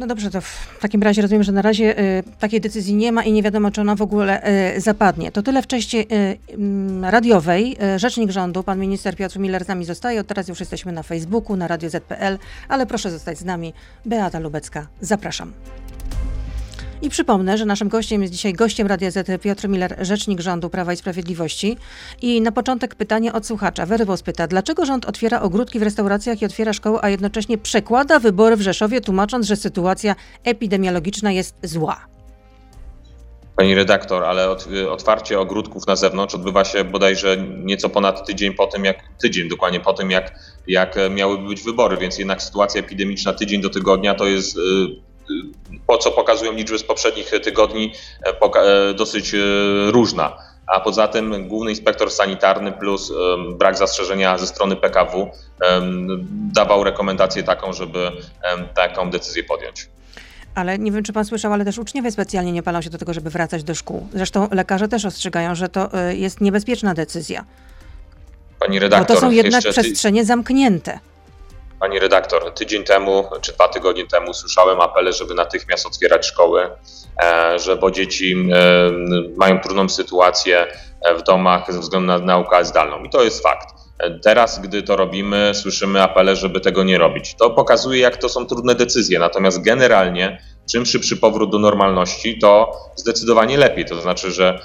No 0.00 0.06
dobrze, 0.06 0.30
to 0.30 0.40
w 0.40 0.78
takim 0.80 1.02
razie 1.02 1.22
rozumiem, 1.22 1.42
że 1.42 1.52
na 1.52 1.62
razie 1.62 1.98
y, 1.98 2.22
takiej 2.38 2.60
decyzji 2.60 2.94
nie 2.94 3.12
ma 3.12 3.24
i 3.24 3.32
nie 3.32 3.42
wiadomo, 3.42 3.70
czy 3.70 3.80
ona 3.80 3.94
w 3.94 4.02
ogóle 4.02 4.50
y, 4.76 4.80
zapadnie. 4.80 5.32
To 5.32 5.42
tyle 5.42 5.62
w 5.62 5.66
części 5.66 5.98
y, 5.98 6.38
radiowej. 7.02 7.76
Y, 7.94 7.98
rzecznik 7.98 8.30
rządu, 8.30 8.62
pan 8.62 8.78
minister 8.78 9.16
Piotr 9.16 9.38
Miller 9.38 9.64
z 9.64 9.68
nami 9.68 9.84
zostaje. 9.84 10.20
Od 10.20 10.26
teraz 10.26 10.48
już 10.48 10.60
jesteśmy 10.60 10.92
na 10.92 11.02
Facebooku, 11.02 11.56
na 11.56 11.68
Radio 11.68 11.90
ZPL, 11.90 12.38
ale 12.68 12.86
proszę 12.86 13.10
zostać 13.10 13.38
z 13.38 13.44
nami. 13.44 13.72
Beata 14.06 14.38
Lubecka, 14.38 14.86
zapraszam. 15.00 15.52
I 17.02 17.10
przypomnę, 17.10 17.58
że 17.58 17.66
naszym 17.66 17.88
gościem 17.88 18.22
jest 18.22 18.32
dzisiaj 18.32 18.52
gościem 18.52 18.86
Radia 18.86 19.10
Z 19.10 19.42
Piotr 19.42 19.68
Miller, 19.68 19.96
rzecznik 20.00 20.40
rządu 20.40 20.70
Prawa 20.70 20.92
i 20.92 20.96
Sprawiedliwości. 20.96 21.76
I 22.22 22.40
na 22.40 22.52
początek 22.52 22.94
pytanie 22.94 23.32
od 23.32 23.46
słuchacza. 23.46 23.86
Werybos 23.86 24.22
pyta, 24.22 24.46
dlaczego 24.46 24.86
rząd 24.86 25.06
otwiera 25.06 25.40
ogródki 25.42 25.78
w 25.78 25.82
restauracjach 25.82 26.42
i 26.42 26.44
otwiera 26.44 26.72
szkoły, 26.72 26.98
a 27.02 27.08
jednocześnie 27.08 27.58
przekłada 27.58 28.18
wybory 28.18 28.56
w 28.56 28.60
Rzeszowie, 28.60 29.00
tłumacząc, 29.00 29.46
że 29.46 29.56
sytuacja 29.56 30.14
epidemiologiczna 30.44 31.32
jest 31.32 31.56
zła? 31.62 32.06
Pani 33.56 33.74
redaktor, 33.74 34.24
ale 34.24 34.50
otwarcie 34.90 35.40
ogródków 35.40 35.86
na 35.86 35.96
zewnątrz 35.96 36.34
odbywa 36.34 36.64
się 36.64 36.84
bodajże 36.84 37.36
nieco 37.64 37.88
ponad 37.88 38.26
tydzień 38.26 38.54
po 38.54 38.66
tym, 38.66 38.84
jak 38.84 38.96
tydzień 39.22 39.48
dokładnie 39.48 39.80
po 39.80 39.92
tym, 39.92 40.10
jak, 40.10 40.34
jak 40.66 40.96
miały 41.10 41.38
być 41.38 41.62
wybory, 41.62 41.96
więc 41.96 42.18
jednak 42.18 42.42
sytuacja 42.42 42.80
epidemiczna 42.80 43.32
tydzień 43.32 43.62
do 43.62 43.70
tygodnia 43.70 44.14
to 44.14 44.26
jest 44.26 44.56
y, 44.56 44.60
po 45.86 45.98
co 45.98 46.10
pokazują 46.10 46.52
liczby 46.52 46.78
z 46.78 46.82
poprzednich 46.82 47.30
tygodni, 47.42 47.92
e, 48.26 48.60
e, 48.60 48.94
dosyć 48.94 49.34
e, 49.34 49.38
różna. 49.90 50.36
A 50.66 50.80
poza 50.80 51.08
tym 51.08 51.48
główny 51.48 51.70
inspektor 51.70 52.10
sanitarny 52.10 52.72
plus 52.72 53.12
brak 53.58 53.78
zastrzeżenia 53.78 54.38
ze 54.38 54.46
strony 54.46 54.76
PKW 54.76 55.30
dawał 56.52 56.84
rekomendację 56.84 57.42
taką, 57.42 57.72
żeby 57.72 58.10
taką 58.74 59.10
decyzję 59.10 59.44
podjąć. 59.44 59.88
Ale 60.54 60.78
nie 60.78 60.92
wiem, 60.92 61.02
czy 61.02 61.12
pan 61.12 61.24
słyszał, 61.24 61.52
ale 61.52 61.64
też 61.64 61.78
uczniowie 61.78 62.10
specjalnie 62.10 62.52
nie 62.52 62.62
palą 62.62 62.82
się 62.82 62.90
do 62.90 62.98
tego, 62.98 63.14
żeby 63.14 63.30
wracać 63.30 63.64
do 63.64 63.74
szkół. 63.74 64.08
Zresztą 64.14 64.48
lekarze 64.50 64.88
też 64.88 65.04
ostrzegają, 65.04 65.54
że 65.54 65.68
to 65.68 65.90
jest 66.10 66.40
niebezpieczna 66.40 66.94
decyzja. 66.94 67.44
Pani 68.58 68.78
redaktor, 68.78 69.16
Bo 69.16 69.20
to 69.20 69.26
są 69.26 69.30
jednak 69.30 69.62
przestrzenie 69.62 70.24
zamknięte. 70.24 70.98
Pani 71.80 71.98
redaktor, 71.98 72.54
tydzień 72.54 72.84
temu 72.84 73.24
czy 73.40 73.52
dwa 73.52 73.68
tygodnie 73.68 74.06
temu 74.06 74.34
słyszałem 74.34 74.80
apele, 74.80 75.12
żeby 75.12 75.34
natychmiast 75.34 75.86
otwierać 75.86 76.26
szkoły, 76.26 76.70
e, 77.22 77.58
że 77.58 77.76
bo 77.76 77.90
dzieci 77.90 78.48
e, 78.52 78.90
mają 79.36 79.60
trudną 79.60 79.88
sytuację 79.88 80.66
w 81.18 81.22
domach 81.22 81.72
ze 81.72 81.80
względu 81.80 82.06
na 82.06 82.18
naukę 82.18 82.64
zdalną. 82.64 83.04
I 83.04 83.10
to 83.10 83.22
jest 83.22 83.42
fakt. 83.42 83.68
Teraz, 84.22 84.60
gdy 84.60 84.82
to 84.82 84.96
robimy, 84.96 85.52
słyszymy 85.54 86.02
apele, 86.02 86.36
żeby 86.36 86.60
tego 86.60 86.84
nie 86.84 86.98
robić. 86.98 87.34
To 87.34 87.50
pokazuje, 87.50 88.00
jak 88.00 88.16
to 88.16 88.28
są 88.28 88.46
trudne 88.46 88.74
decyzje. 88.74 89.18
Natomiast 89.18 89.62
generalnie, 89.62 90.42
czym 90.72 90.86
szybszy 90.86 91.16
powrót 91.16 91.50
do 91.50 91.58
normalności, 91.58 92.38
to 92.38 92.72
zdecydowanie 92.96 93.58
lepiej. 93.58 93.84
To 93.84 94.00
znaczy, 94.00 94.30
że, 94.30 94.60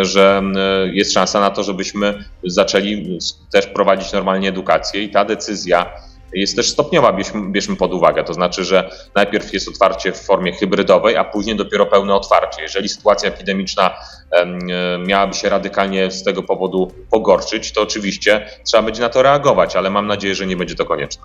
że 0.00 0.42
jest 0.92 1.12
szansa 1.12 1.40
na 1.40 1.50
to, 1.50 1.62
żebyśmy 1.62 2.24
zaczęli 2.44 3.18
też 3.52 3.66
prowadzić 3.66 4.12
normalnie 4.12 4.48
edukację 4.48 5.02
i 5.02 5.10
ta 5.10 5.24
decyzja 5.24 5.92
jest 6.32 6.56
też 6.56 6.70
stopniowa, 6.70 7.12
bierzmy, 7.12 7.50
bierzmy 7.50 7.76
pod 7.76 7.94
uwagę. 7.94 8.24
To 8.24 8.34
znaczy, 8.34 8.64
że 8.64 8.90
najpierw 9.14 9.52
jest 9.52 9.68
otwarcie 9.68 10.12
w 10.12 10.20
formie 10.20 10.52
hybrydowej, 10.52 11.16
a 11.16 11.24
później 11.24 11.56
dopiero 11.56 11.86
pełne 11.86 12.14
otwarcie. 12.14 12.62
Jeżeli 12.62 12.88
sytuacja 12.88 13.28
epidemiczna 13.28 13.94
miałaby 15.06 15.34
się 15.34 15.48
radykalnie 15.48 16.10
z 16.10 16.22
tego 16.24 16.42
powodu 16.42 16.92
pogorszyć, 17.10 17.72
to 17.72 17.82
oczywiście 17.82 18.46
trzeba 18.64 18.82
będzie 18.82 19.02
na 19.02 19.08
to 19.08 19.22
reagować, 19.22 19.76
ale 19.76 19.90
mam 19.90 20.06
nadzieję, 20.06 20.34
że 20.34 20.46
nie 20.46 20.56
będzie 20.56 20.74
to 20.74 20.84
konieczne. 20.84 21.22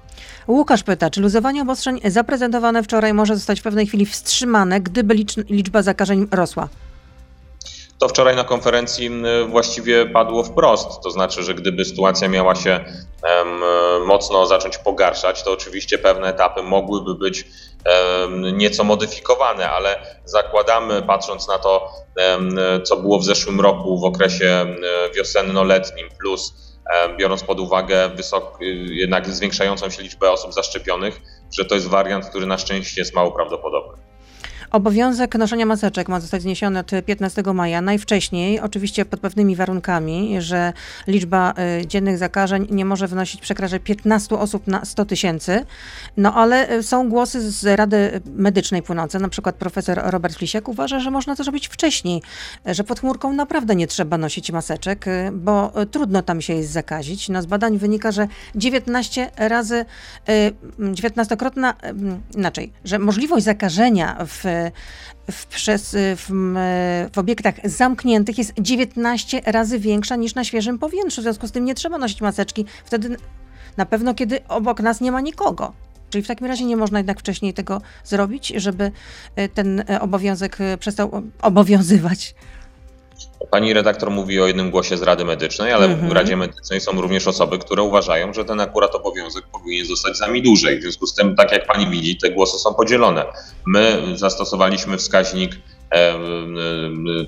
Łukasz 0.47 0.83
pyta, 0.83 1.09
czy 1.09 1.21
luzowanie 1.21 1.61
obostrzeń 1.61 1.99
zaprezentowane 2.05 2.83
wczoraj 2.83 3.13
może 3.13 3.35
zostać 3.35 3.59
w 3.59 3.63
pewnej 3.63 3.87
chwili 3.87 4.05
wstrzymane, 4.05 4.81
gdyby 4.81 5.15
liczba 5.49 5.81
zakażeń 5.81 6.27
rosła? 6.31 6.69
To 8.03 8.09
wczoraj 8.09 8.35
na 8.35 8.43
konferencji 8.43 9.09
właściwie 9.47 10.05
padło 10.05 10.43
wprost. 10.43 11.01
To 11.03 11.11
znaczy, 11.11 11.43
że 11.43 11.53
gdyby 11.53 11.85
sytuacja 11.85 12.27
miała 12.29 12.55
się 12.55 12.85
mocno 14.05 14.45
zacząć 14.45 14.77
pogarszać, 14.77 15.43
to 15.43 15.51
oczywiście 15.51 15.97
pewne 15.97 16.27
etapy 16.27 16.63
mogłyby 16.63 17.15
być 17.15 17.45
nieco 18.53 18.83
modyfikowane, 18.83 19.69
ale 19.69 20.19
zakładamy, 20.25 21.01
patrząc 21.01 21.47
na 21.47 21.59
to, 21.59 21.89
co 22.83 22.97
było 22.97 23.19
w 23.19 23.23
zeszłym 23.23 23.61
roku 23.61 23.99
w 23.99 24.03
okresie 24.03 24.75
wiosenno-letnim, 25.15 26.09
plus 26.19 26.53
biorąc 27.17 27.43
pod 27.43 27.59
uwagę 27.59 28.09
wysok, 28.09 28.57
jednak 28.89 29.29
zwiększającą 29.29 29.89
się 29.89 30.03
liczbę 30.03 30.31
osób 30.31 30.53
zaszczepionych, 30.53 31.21
że 31.57 31.65
to 31.65 31.75
jest 31.75 31.87
wariant, 31.87 32.25
który 32.25 32.45
na 32.45 32.57
szczęście 32.57 33.01
jest 33.01 33.13
mało 33.13 33.31
prawdopodobny. 33.31 34.12
Obowiązek 34.73 35.35
noszenia 35.35 35.65
maseczek 35.65 36.09
ma 36.09 36.19
zostać 36.19 36.41
zniesiony 36.41 36.79
od 36.79 36.91
15 37.05 37.43
maja, 37.53 37.81
najwcześniej, 37.81 38.59
oczywiście 38.59 39.05
pod 39.05 39.19
pewnymi 39.19 39.55
warunkami, 39.55 40.41
że 40.41 40.73
liczba 41.07 41.53
y, 41.81 41.87
dziennych 41.87 42.17
zakażeń 42.17 42.67
nie 42.71 42.85
może 42.85 43.07
wynosić, 43.07 43.41
przekraczać 43.41 43.81
15 43.83 44.35
osób 44.35 44.67
na 44.67 44.85
100 44.85 45.05
tysięcy. 45.05 45.65
No 46.17 46.33
ale 46.33 46.71
y, 46.71 46.83
są 46.83 47.09
głosy 47.09 47.51
z 47.51 47.79
Rady 47.79 48.21
Medycznej 48.25 48.81
płynące, 48.81 49.19
na 49.19 49.29
przykład 49.29 49.55
profesor 49.55 50.01
Robert 50.03 50.35
Flisiek 50.35 50.67
uważa, 50.67 50.99
że 50.99 51.11
można 51.11 51.35
to 51.35 51.43
zrobić 51.43 51.67
wcześniej, 51.67 52.21
że 52.65 52.83
pod 52.83 52.99
chmurką 52.99 53.33
naprawdę 53.33 53.75
nie 53.75 53.87
trzeba 53.87 54.17
nosić 54.17 54.51
maseczek, 54.51 55.07
y, 55.07 55.31
bo 55.33 55.71
trudno 55.91 56.21
tam 56.21 56.41
się 56.41 56.53
jest 56.53 56.71
zakazić. 56.71 57.29
No 57.29 57.41
z 57.41 57.45
badań 57.45 57.77
wynika, 57.77 58.11
że 58.11 58.27
19 58.55 59.31
razy, 59.37 59.85
19-krotna, 60.79 61.73
inaczej, 62.35 62.73
że 62.85 62.99
możliwość 62.99 63.45
zakażenia 63.45 64.17
w 64.27 64.62
w, 65.31 65.45
przez, 65.45 65.95
w, 65.95 66.27
w 67.13 67.17
obiektach 67.17 67.55
zamkniętych 67.63 68.37
jest 68.37 68.53
19 68.57 69.41
razy 69.45 69.79
większa 69.79 70.15
niż 70.15 70.35
na 70.35 70.43
świeżym 70.43 70.79
powietrzu. 70.79 71.21
W 71.21 71.23
związku 71.23 71.47
z 71.47 71.51
tym 71.51 71.65
nie 71.65 71.75
trzeba 71.75 71.97
nosić 71.97 72.21
maseczki 72.21 72.65
wtedy 72.85 73.17
na 73.77 73.85
pewno, 73.85 74.13
kiedy 74.13 74.47
obok 74.47 74.79
nas 74.79 75.01
nie 75.01 75.11
ma 75.11 75.21
nikogo. 75.21 75.73
Czyli 76.09 76.23
w 76.23 76.27
takim 76.27 76.47
razie 76.47 76.65
nie 76.65 76.77
można 76.77 76.99
jednak 76.99 77.19
wcześniej 77.19 77.53
tego 77.53 77.81
zrobić, 78.03 78.53
żeby 78.55 78.91
e, 79.35 79.49
ten 79.49 79.83
obowiązek 79.99 80.57
przestał 80.79 81.23
obowiązywać. 81.41 82.35
Pani 83.51 83.73
redaktor 83.73 84.11
mówi 84.11 84.41
o 84.41 84.47
jednym 84.47 84.71
głosie 84.71 84.97
z 84.97 85.01
Rady 85.01 85.25
Medycznej, 85.25 85.73
ale 85.73 85.87
-hmm. 85.87 86.09
w 86.09 86.11
Radzie 86.11 86.37
Medycznej 86.37 86.81
są 86.81 87.01
również 87.01 87.27
osoby, 87.27 87.59
które 87.59 87.83
uważają, 87.83 88.33
że 88.33 88.45
ten 88.45 88.59
akurat 88.59 88.95
obowiązek 88.95 89.43
powinien 89.51 89.85
zostać 89.85 90.17
z 90.17 90.19
nami 90.19 90.41
dłużej. 90.41 90.79
W 90.79 90.81
związku 90.81 91.07
z 91.07 91.15
tym, 91.15 91.35
tak 91.35 91.51
jak 91.51 91.67
pani 91.67 91.87
widzi, 91.87 92.17
te 92.17 92.29
głosy 92.29 92.59
są 92.59 92.73
podzielone. 92.73 93.25
My 93.65 94.01
zastosowaliśmy 94.15 94.97
wskaźnik 94.97 95.51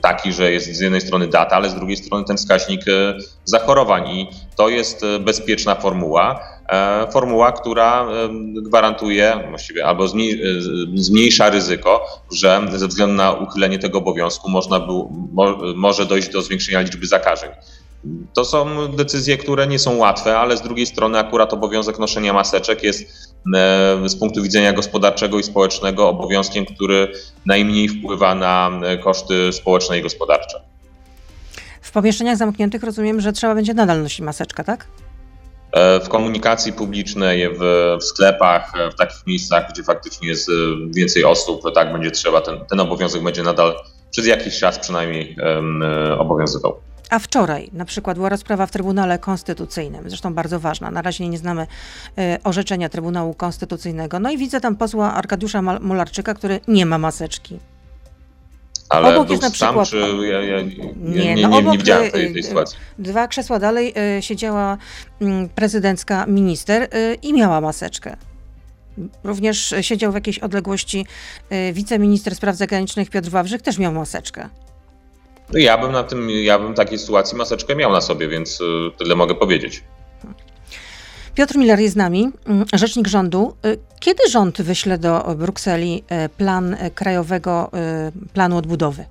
taki, 0.02 0.34
że 0.34 0.52
jest 0.52 0.68
z 0.68 0.80
jednej 0.80 1.02
strony 1.02 1.28
data, 1.28 1.56
ale 1.56 1.70
z 1.70 1.76
drugiej 1.76 1.98
strony 1.98 2.26
ten 2.26 2.38
wskaźnik 2.38 2.88
e, 2.88 3.18
zachorowań 3.46 4.10
i 4.10 4.28
to 4.58 4.70
jest 4.70 5.04
e, 5.04 5.20
bezpieczna 5.20 5.76
formuła. 5.76 6.40
E, 6.70 7.08
formuła, 7.12 7.52
która 7.52 8.06
e, 8.06 8.30
gwarantuje 8.62 9.44
właściwie 9.50 9.86
albo 9.86 10.08
zmniejsza 10.96 11.50
ryzyko, 11.50 12.06
że 12.32 12.62
ze 12.76 12.88
względu 12.88 13.16
na 13.16 13.32
uchylenie 13.32 13.80
tego 13.80 13.98
obowiązku 13.98 14.50
można 14.50 14.80
było, 14.80 15.12
może 15.76 16.06
dojść 16.06 16.30
do 16.30 16.42
zwiększenia 16.42 16.82
liczby 16.82 17.08
zakażeń. 17.08 17.50
To 18.34 18.46
są 18.46 18.88
decyzje, 18.88 19.38
które 19.38 19.68
nie 19.68 19.80
są 19.80 19.98
łatwe, 19.98 20.40
ale 20.40 20.58
z 20.58 20.62
drugiej 20.62 20.86
strony 20.86 21.20
akurat 21.20 21.54
obowiązek 21.54 22.00
noszenia 22.00 22.34
maseczek 22.34 22.84
jest 22.84 23.02
e, 23.56 24.10
z 24.10 24.16
punktu 24.16 24.44
widzenia 24.44 24.74
gospodarczego 24.74 25.40
i 25.40 25.44
społecznego 25.44 26.10
obowiązkiem, 26.10 26.66
który 26.66 27.12
najmniej 27.46 27.90
wpływa 27.90 28.36
na 28.36 28.72
koszty 29.04 29.54
społeczne 29.54 30.00
i 30.00 30.02
gospodarcze. 30.02 30.62
W 31.82 31.92
pomieszczeniach 31.92 32.38
zamkniętych 32.38 32.84
rozumiem, 32.84 33.22
że 33.22 33.34
trzeba 33.34 33.56
będzie 33.56 33.74
nadal 33.74 34.04
nosić 34.04 34.22
maseczkę, 34.22 34.64
tak? 34.64 34.88
E, 35.76 36.00
w 36.00 36.10
komunikacji 36.10 36.74
publicznej, 36.74 37.50
w, 37.50 37.60
w, 38.02 38.04
sklepach, 38.04 38.72
e, 38.76 38.92
w 38.92 38.96
takich 38.96 39.28
miejscach, 39.28 39.70
gdzie 39.70 39.84
faktycznie 39.84 40.28
jest 40.28 40.50
e, 40.50 40.52
więcej 40.96 41.24
osób, 41.24 41.62
tak 41.74 41.94
będzie 41.94 42.12
trzeba, 42.12 42.42
ten, 42.42 42.66
ten 42.70 42.80
obowiązek 42.80 43.24
będzie 43.24 43.44
nadal 43.44 43.76
przez 44.12 44.28
jakiś 44.28 44.60
czas 44.60 44.80
przynajmniej 44.80 45.36
um, 45.56 45.84
obowiązywał. 46.18 46.80
A 47.10 47.20
wczoraj 47.20 47.70
na 47.74 47.86
przykład 47.86 48.18
była 48.18 48.30
rozprawa 48.30 48.66
w 48.66 48.72
Trybunale 48.72 49.20
Konstytucyjnym, 49.20 50.10
zresztą 50.10 50.34
bardzo 50.34 50.60
ważna. 50.60 50.92
Na 50.92 51.02
razie 51.02 51.30
nie 51.30 51.38
znamy 51.38 51.68
orzeczenia 52.44 52.90
Trybunału 52.90 53.34
Konstytucyjnego. 53.34 54.20
No 54.20 54.32
i 54.32 54.38
widzę 54.38 54.62
tam 54.62 54.76
posła 54.76 55.14
Arkadiusza 55.14 55.62
Mularczyka, 55.62 56.34
który 56.34 56.60
nie 56.68 56.86
ma 56.86 56.98
maseczki. 56.98 57.60
Ale 58.90 59.16
obok 59.16 59.30
jest 59.30 59.42
na 59.42 59.52
przykład... 59.52 59.90
Czy 59.90 59.98
ja, 60.32 60.42
ja, 60.42 60.62
nie, 60.62 61.36
nie, 61.36 61.48
no 61.48 61.62
nie, 61.62 61.64
nie 61.64 61.78
widziałem 61.78 62.12
tej, 62.12 62.34
tej, 62.34 62.44
sytuacji. 62.44 62.78
Dwa 63.00 63.28
krzesła 63.28 63.60
dalej 63.60 63.94
y, 64.18 64.22
siedziała 64.22 64.78
y, 65.22 65.26
prezydencka 65.56 66.26
minister 66.26 66.84
y, 66.84 67.18
i 67.22 67.34
miała 67.34 67.62
maseczkę. 67.62 68.18
Również 69.24 69.74
siedział 69.82 70.12
w 70.12 70.16
jakiejś 70.16 70.40
odległości 70.40 71.06
wiceminister 71.74 72.36
spraw 72.36 72.56
zagranicznych 72.56 73.10
Piotr 73.10 73.30
Wawrzyk, 73.30 73.62
też 73.62 73.78
miał 73.78 73.94
maseczkę. 73.94 74.50
No 75.54 75.60
ja 75.60 75.78
bym 75.78 75.92
na 75.92 76.04
tym, 76.04 76.30
ja 76.30 76.60
bym 76.60 76.74
takiej 76.74 77.00
sytuacji 77.00 77.38
maseczkę 77.38 77.76
miał 77.76 77.92
na 77.92 78.02
sobie, 78.02 78.28
więc 78.28 78.60
tyle 78.98 79.16
mogę 79.16 79.36
powiedzieć. 79.36 79.84
Piotr 81.36 81.58
Miller 81.58 81.80
jest 81.80 81.94
z 81.94 81.98
nami, 81.98 82.32
mm, 82.46 82.66
rzecznik 82.74 83.08
rządu. 83.08 83.56
Y, 83.66 83.78
kiedy 84.00 84.30
rząd 84.30 84.62
wyśle 84.62 84.98
do 84.98 85.36
Brukseli 85.38 86.04
y, 86.26 86.30
plan 86.30 86.74
y, 86.74 86.92
krajowego 86.92 87.72
planu 88.34 88.58
odbudowy? 88.58 89.06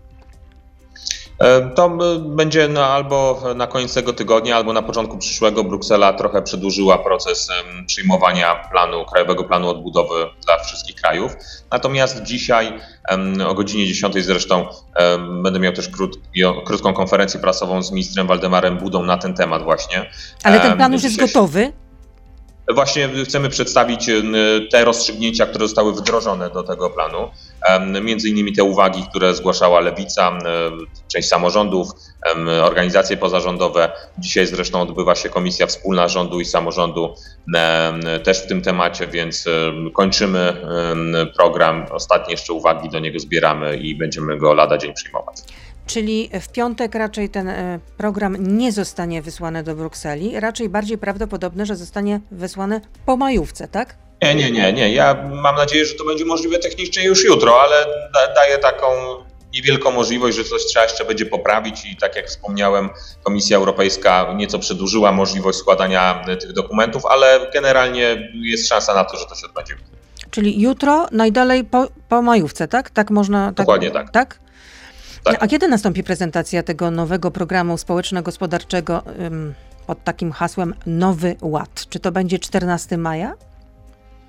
E, 1.39 1.71
to 1.71 1.99
będzie 2.21 2.69
na, 2.69 2.87
albo 2.87 3.43
na 3.57 3.67
koniec 3.67 3.95
tego 3.95 4.13
tygodnia, 4.13 4.57
albo 4.57 4.73
na 4.73 4.83
początku 4.83 5.19
przyszłego. 5.19 5.65
Bruksela 5.65 6.13
trochę 6.13 6.43
przedłużyła 6.43 6.99
proces 6.99 7.49
przyjmowania 7.87 8.55
planu, 8.55 9.05
krajowego 9.05 9.45
planu 9.45 9.69
odbudowy 9.69 10.15
dla 10.45 10.59
wszystkich 10.59 10.97
krajów. 10.97 11.33
Natomiast 11.71 12.23
dzisiaj 12.23 12.73
o 13.47 13.55
godzinie 13.55 13.87
10 13.87 14.25
zresztą 14.25 14.67
będę 15.43 15.61
miał 15.61 15.73
też 15.73 15.91
krótką 16.67 16.93
konferencję 16.93 17.41
prasową 17.41 17.83
z 17.83 17.91
ministrem 17.91 18.27
Waldemarem 18.27 18.79
Budą 18.79 19.03
na 19.03 19.19
ten 19.19 19.35
temat 19.35 19.63
właśnie. 19.63 20.11
Ale 20.43 20.61
ten 20.61 20.77
plan 20.77 20.93
już 20.93 21.03
jest 21.03 21.17
gotowy? 21.17 21.73
Właśnie 22.69 23.09
chcemy 23.25 23.49
przedstawić 23.49 24.11
te 24.71 24.85
rozstrzygnięcia, 24.85 25.47
które 25.47 25.65
zostały 25.65 25.93
wdrożone 25.93 26.51
do 26.51 26.63
tego 26.63 26.91
planu. 26.91 27.31
Między 28.03 28.29
innymi 28.29 28.53
te 28.53 28.65
uwagi, 28.65 29.05
które 29.11 29.35
zgłaszała 29.35 29.81
Lewica, 29.81 30.39
część 31.13 31.29
samorządów, 31.29 31.89
organizacje 32.63 33.17
pozarządowe. 33.17 33.93
Dzisiaj 34.19 34.47
zresztą 34.47 34.81
odbywa 34.81 35.15
się 35.15 35.29
komisja 35.29 35.67
wspólna 35.67 36.09
rządu 36.09 36.41
i 36.41 36.45
samorządu 36.45 37.15
też 38.25 38.39
w 38.39 38.47
tym 38.47 38.63
temacie, 38.63 39.07
więc 39.07 39.45
kończymy 39.95 40.57
program. 41.37 41.87
Ostatnie 41.91 42.33
jeszcze 42.33 42.53
uwagi 42.53 42.89
do 42.89 42.99
niego 42.99 43.19
zbieramy 43.19 43.77
i 43.77 43.95
będziemy 43.95 44.39
go 44.39 44.55
lada 44.55 44.79
dzień 44.79 44.95
przyjmować. 44.95 45.37
Czyli 45.87 46.31
w 46.41 46.49
piątek 46.49 46.95
raczej 46.95 47.29
ten 47.29 47.49
e, 47.49 47.79
program 47.97 48.37
nie 48.39 48.73
zostanie 48.73 49.23
wysłany 49.23 49.63
do 49.63 49.75
Brukseli, 49.75 50.41
raczej 50.41 50.69
bardziej 50.69 50.99
prawdopodobne, 50.99 51.67
że 51.67 51.77
zostanie 51.77 52.21
wysłany 52.31 52.81
po 53.07 53.17
majówce, 53.17 53.69
tak? 53.69 53.97
Nie, 54.23 54.35
nie, 54.35 54.51
nie, 54.51 54.73
nie. 54.73 54.93
Ja 54.93 55.15
mam 55.43 55.57
nadzieję, 55.57 55.85
że 55.85 55.95
to 55.95 56.05
będzie 56.05 56.25
możliwe 56.25 56.59
technicznie 56.59 57.05
już 57.05 57.25
jutro, 57.25 57.61
ale 57.61 57.87
da, 58.15 58.35
daję 58.35 58.59
taką 58.59 58.87
niewielką 59.55 59.91
możliwość, 59.91 60.37
że 60.37 60.45
coś 60.45 60.65
trzeba 60.67 60.85
jeszcze 60.85 61.05
będzie 61.05 61.27
poprawić 61.27 61.85
i 61.87 61.97
tak 61.97 62.17
jak 62.17 62.27
wspomniałem, 62.27 62.91
Komisja 63.23 63.57
Europejska 63.57 64.33
nieco 64.37 64.59
przedłużyła 64.59 65.13
możliwość 65.13 65.59
składania 65.59 66.25
tych 66.41 66.53
dokumentów, 66.53 67.07
ale 67.07 67.51
generalnie 67.55 68.31
jest 68.35 68.69
szansa 68.69 68.95
na 68.95 69.05
to, 69.05 69.17
że 69.17 69.27
to 69.27 69.35
się 69.35 69.47
odbędzie. 69.47 69.75
Czyli 70.31 70.61
jutro, 70.61 71.07
najdalej 71.13 71.65
po, 71.65 71.87
po 72.09 72.23
majówce, 72.23 72.69
tak? 72.69 72.91
Tak 72.91 73.11
można. 73.11 73.47
Tak, 73.47 73.55
Dokładnie 73.55 73.91
tak. 73.91 74.11
tak? 74.11 74.44
Tak. 75.25 75.37
A 75.41 75.47
kiedy 75.47 75.69
nastąpi 75.69 76.05
prezentacja 76.05 76.63
tego 76.63 76.91
nowego 76.91 77.31
programu 77.31 77.79
społeczno-gospodarczego 77.79 79.03
pod 79.87 80.05
takim 80.05 80.33
hasłem 80.33 80.75
Nowy 80.87 81.37
Ład? 81.41 81.87
Czy 81.89 82.01
to 82.01 82.13
będzie 82.13 82.39
14 82.39 82.99
maja? 82.99 83.35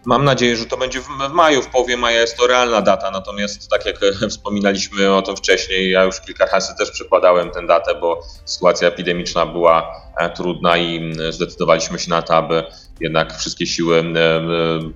Mam 0.05 0.23
nadzieję, 0.25 0.55
że 0.55 0.65
to 0.65 0.77
będzie 0.77 1.01
w, 1.01 1.07
maju, 1.33 1.61
w 1.61 1.67
połowie 1.67 1.97
maja 1.97 2.21
jest 2.21 2.37
to 2.37 2.47
realna 2.47 2.81
data, 2.81 3.11
natomiast 3.11 3.69
tak 3.69 3.85
jak 3.85 3.95
wspominaliśmy 4.29 5.15
o 5.15 5.21
tym 5.21 5.37
wcześniej, 5.37 5.91
ja 5.91 6.03
już 6.03 6.21
kilka 6.21 6.45
razy 6.45 6.75
też 6.77 6.91
przekładałem 6.91 7.51
tę 7.51 7.67
datę, 7.67 7.95
bo 7.95 8.19
sytuacja 8.45 8.87
epidemiczna 8.87 9.45
była 9.45 10.01
e, 10.17 10.29
trudna 10.29 10.77
i 10.77 11.13
zdecydowaliśmy 11.29 11.99
się 11.99 12.09
na 12.09 12.21
to, 12.21 12.35
aby 12.35 12.63
jednak 12.99 13.37
wszystkie 13.37 13.67
siły 13.67 14.03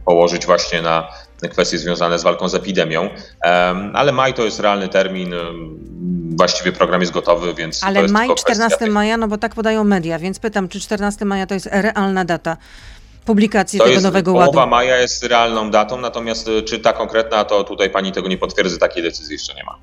położyć 0.06 0.46
właśnie 0.46 0.82
na 0.82 1.08
kwestie 1.48 1.78
związane 1.78 2.20
z 2.20 2.24
walką 2.24 2.50
z 2.50 2.56
epidemią. 2.56 3.10
Ale 3.94 4.12
maj 4.12 4.34
to 4.34 4.46
jest 4.46 4.60
realny 4.60 4.88
termin, 4.88 5.36
właściwie 6.38 6.72
program 6.72 7.02
jest 7.02 7.14
gotowy, 7.14 7.54
więc. 7.54 7.84
Ale 7.84 8.08
maj, 8.08 8.28
tylko 8.28 8.42
14 8.42 8.78
kwestia... 8.78 8.94
maja, 8.94 9.18
no 9.18 9.28
bo 9.28 9.38
tak 9.38 9.56
podają 9.56 9.84
media, 9.84 10.20
więc 10.20 10.40
pytam, 10.40 10.70
czy 10.70 10.80
14 10.80 11.26
maja 11.26 11.48
to 11.48 11.54
jest 11.54 11.70
realna 11.72 12.26
data 12.26 12.58
publikacji 13.26 13.80
To 13.80 13.84
tego 13.84 13.94
jest 13.94 14.04
nowego 14.04 14.32
połowa 14.32 14.60
ładu? 14.60 14.70
maja 14.70 14.98
jest 14.98 15.24
realną 15.24 15.72
datą, 15.72 16.02
natomiast 16.02 16.48
y, 16.48 16.62
czy 16.64 16.80
ta 16.80 16.94
konkretna, 16.94 17.46
to 17.46 17.64
tutaj 17.64 17.90
pani 17.90 18.12
tego 18.12 18.28
nie 18.28 18.38
potwierdzi, 18.38 18.78
takiej 18.78 19.04
decyzji 19.04 19.34
jeszcze 19.34 19.54
nie 19.54 19.64
ma. 19.64 19.76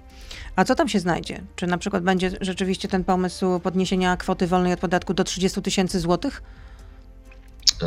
A 0.56 0.64
co 0.64 0.74
tam 0.74 0.88
się 0.88 1.00
znajdzie? 1.00 1.40
Czy 1.56 1.66
na 1.66 1.78
przykład 1.78 2.02
będzie 2.02 2.30
rzeczywiście 2.40 2.88
ten 2.88 3.04
pomysł 3.04 3.60
podniesienia 3.60 4.16
kwoty 4.16 4.46
wolnej 4.46 4.72
od 4.72 4.80
podatku 4.80 5.14
do 5.14 5.24
30 5.24 5.62
tysięcy 5.62 6.00
złotych? 6.00 6.42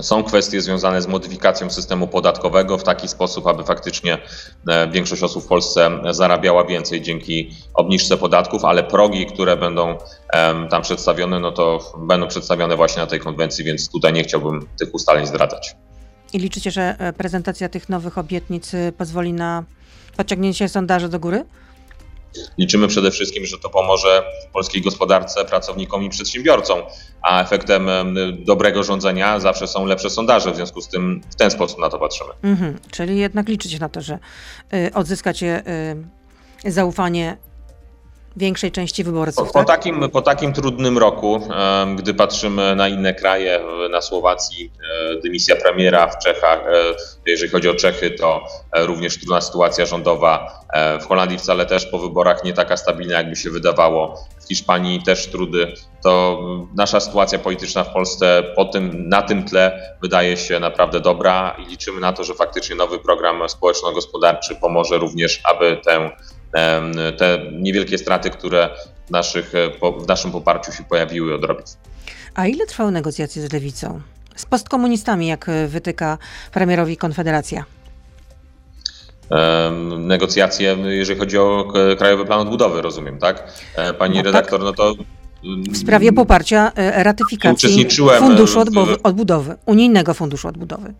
Są 0.02 0.24
kwestie 0.24 0.62
związane 0.62 1.02
z 1.02 1.08
modyfikacją 1.08 1.70
systemu 1.70 2.08
podatkowego 2.08 2.78
w 2.78 2.84
taki 2.84 3.08
sposób, 3.08 3.48
aby 3.48 3.64
faktycznie 3.64 4.18
e, 4.68 4.92
większość 4.92 5.24
osób 5.24 5.44
w 5.44 5.48
Polsce 5.48 5.90
zarabiała 6.12 6.66
więcej 6.66 7.02
dzięki 7.02 7.56
obniżce 7.74 8.18
podatków, 8.18 8.66
ale 8.66 8.84
progi, 8.84 9.26
które 9.26 9.58
będą 9.58 9.98
tam 10.70 10.82
przedstawione, 10.82 11.40
no 11.40 11.52
to 11.52 11.94
będą 11.98 12.28
przedstawione 12.28 12.76
właśnie 12.76 13.02
na 13.02 13.08
tej 13.08 13.20
konwencji, 13.20 13.66
więc 13.66 13.90
tutaj 13.90 14.14
nie 14.14 14.24
chciałbym 14.24 14.68
tych 14.80 14.94
ustaleń 14.94 15.28
zdradzać. 15.28 15.76
I 16.34 16.40
liczycie, 16.40 16.72
że 16.72 16.96
e, 17.00 17.14
prezentacja 17.14 17.70
tych 17.70 17.90
nowych 17.90 18.18
obietnic 18.18 18.74
y, 18.74 18.94
pozwoli 18.98 19.34
na 19.34 19.64
pociągnięcie 20.18 20.70
sondaży 20.70 21.10
do 21.10 21.20
góry? 21.20 21.46
Liczymy 22.58 22.88
przede 22.88 23.12
wszystkim, 23.12 23.46
że 23.46 23.58
to 23.58 23.70
pomoże 23.70 24.24
polskiej 24.54 24.82
gospodarce, 24.82 25.46
pracownikom 25.46 26.04
i 26.04 26.10
przedsiębiorcom, 26.10 26.80
a 27.22 27.44
efektem 27.44 27.90
dobrego 28.40 28.84
rządzenia 28.84 29.40
zawsze 29.40 29.68
są 29.68 29.86
lepsze 29.86 30.10
sondaże, 30.10 30.52
w 30.52 30.56
związku 30.56 30.82
z 30.82 30.88
tym 30.88 31.22
w 31.30 31.36
ten 31.36 31.52
sposób 31.52 31.80
na 31.80 31.90
to 31.90 32.00
patrzymy. 32.00 32.30
Mhm, 32.44 32.80
czyli 32.92 33.18
jednak 33.18 33.50
liczycie 33.50 33.80
na 33.80 33.90
to, 33.90 34.02
że 34.02 34.20
y, 34.74 34.94
odzyskacie 34.94 35.64
y, 36.66 36.72
zaufanie 36.72 37.38
większej 38.38 38.72
części 38.72 39.04
wyborców. 39.04 39.48
Po, 39.48 39.54
tak? 39.54 39.54
po, 39.54 39.64
takim, 39.64 40.10
po 40.10 40.22
takim 40.22 40.54
trudnym 40.54 40.98
roku, 40.98 41.48
gdy 41.96 42.14
patrzymy 42.14 42.76
na 42.76 42.88
inne 42.88 43.14
kraje, 43.14 43.60
na 43.92 44.02
Słowacji, 44.02 44.72
e, 45.12 45.22
dymisja 45.22 45.56
premiera 45.56 46.08
w 46.08 46.18
Czechach, 46.18 46.60
e, 46.60 46.96
jeżeli 47.26 47.52
chodzi 47.52 47.70
o 47.70 47.76
Czechy, 47.76 48.12
to 48.12 48.44
e, 48.72 48.86
również 48.86 49.18
trudna 49.18 49.42
sytuacja 49.42 49.86
rządowa. 49.86 50.60
W 51.02 51.06
Holandii 51.08 51.38
wcale 51.38 51.66
też 51.66 51.86
po 51.86 52.00
wyborach 52.00 52.44
nie 52.44 52.54
taka 52.54 52.78
stabilna, 52.78 53.18
jakby 53.18 53.36
się 53.36 53.50
wydawało. 53.50 54.28
W 54.46 54.48
Hiszpanii 54.48 55.04
też 55.04 55.28
trudy. 55.28 55.74
To 56.04 56.40
nasza 56.76 57.00
sytuacja 57.00 57.40
polityczna 57.40 57.84
w 57.84 57.94
Polsce 57.94 58.44
po 58.56 58.66
tym, 58.66 59.10
na 59.10 59.22
tym 59.22 59.46
tle 59.46 59.96
wydaje 60.02 60.38
się 60.38 60.60
naprawdę 60.60 61.00
dobra 61.00 61.56
i 61.60 61.66
liczymy 61.66 62.00
na 62.00 62.14
to, 62.14 62.24
że 62.24 62.34
faktycznie 62.34 62.76
nowy 62.76 63.00
program 63.00 63.50
społeczno-gospodarczy 63.50 64.56
pomoże 64.56 64.98
również, 64.98 65.42
aby 65.44 65.78
tę 65.86 66.12
te 67.18 67.40
niewielkie 67.52 67.98
straty, 67.98 68.30
które 68.30 68.70
w, 69.08 69.12
naszych, 69.12 69.54
w 70.04 70.08
naszym 70.08 70.32
poparciu 70.32 70.72
się 70.72 70.84
pojawiły, 70.84 71.36
odrobić. 71.36 71.68
A 72.36 72.48
ile 72.48 72.66
trwały 72.66 72.92
negocjacje 72.92 73.42
z 73.48 73.54
lewicą? 73.54 74.02
Z 74.36 74.46
postkomunistami, 74.46 75.28
jak 75.28 75.46
wytyka 75.68 76.18
premierowi 76.52 76.98
Konfederacja? 76.98 77.66
Negocjacje, 79.98 80.78
jeżeli 80.86 81.20
chodzi 81.20 81.38
o 81.38 81.74
Krajowy 81.98 82.26
Plan 82.26 82.40
Odbudowy, 82.40 82.82
rozumiem, 82.82 83.20
tak? 83.20 83.54
E, 83.76 83.94
pani 83.94 84.18
no 84.18 84.24
redaktor, 84.24 84.60
tak. 84.60 84.66
no 84.66 84.74
to. 84.74 84.94
W 85.72 85.78
sprawie 85.78 86.14
poparcia 86.14 86.72
e, 86.76 87.04
ratyfikacji 87.04 87.88
Funduszu 88.20 88.60
Odbudowy, 89.04 89.56
Unijnego 89.66 90.14
Funduszu 90.14 90.48
Odbudowy. 90.48 90.94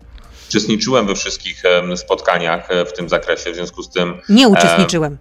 Uczestniczyłem 0.48 1.06
we 1.06 1.14
wszystkich 1.14 1.62
spotkaniach 1.96 2.70
e, 2.70 2.84
w 2.84 2.92
tym 2.92 3.08
zakresie, 3.08 3.52
w 3.52 3.54
związku 3.54 3.82
z 3.82 3.90
tym 3.90 4.14
Nie 4.28 4.48
uczestniczyłem. 4.48 5.18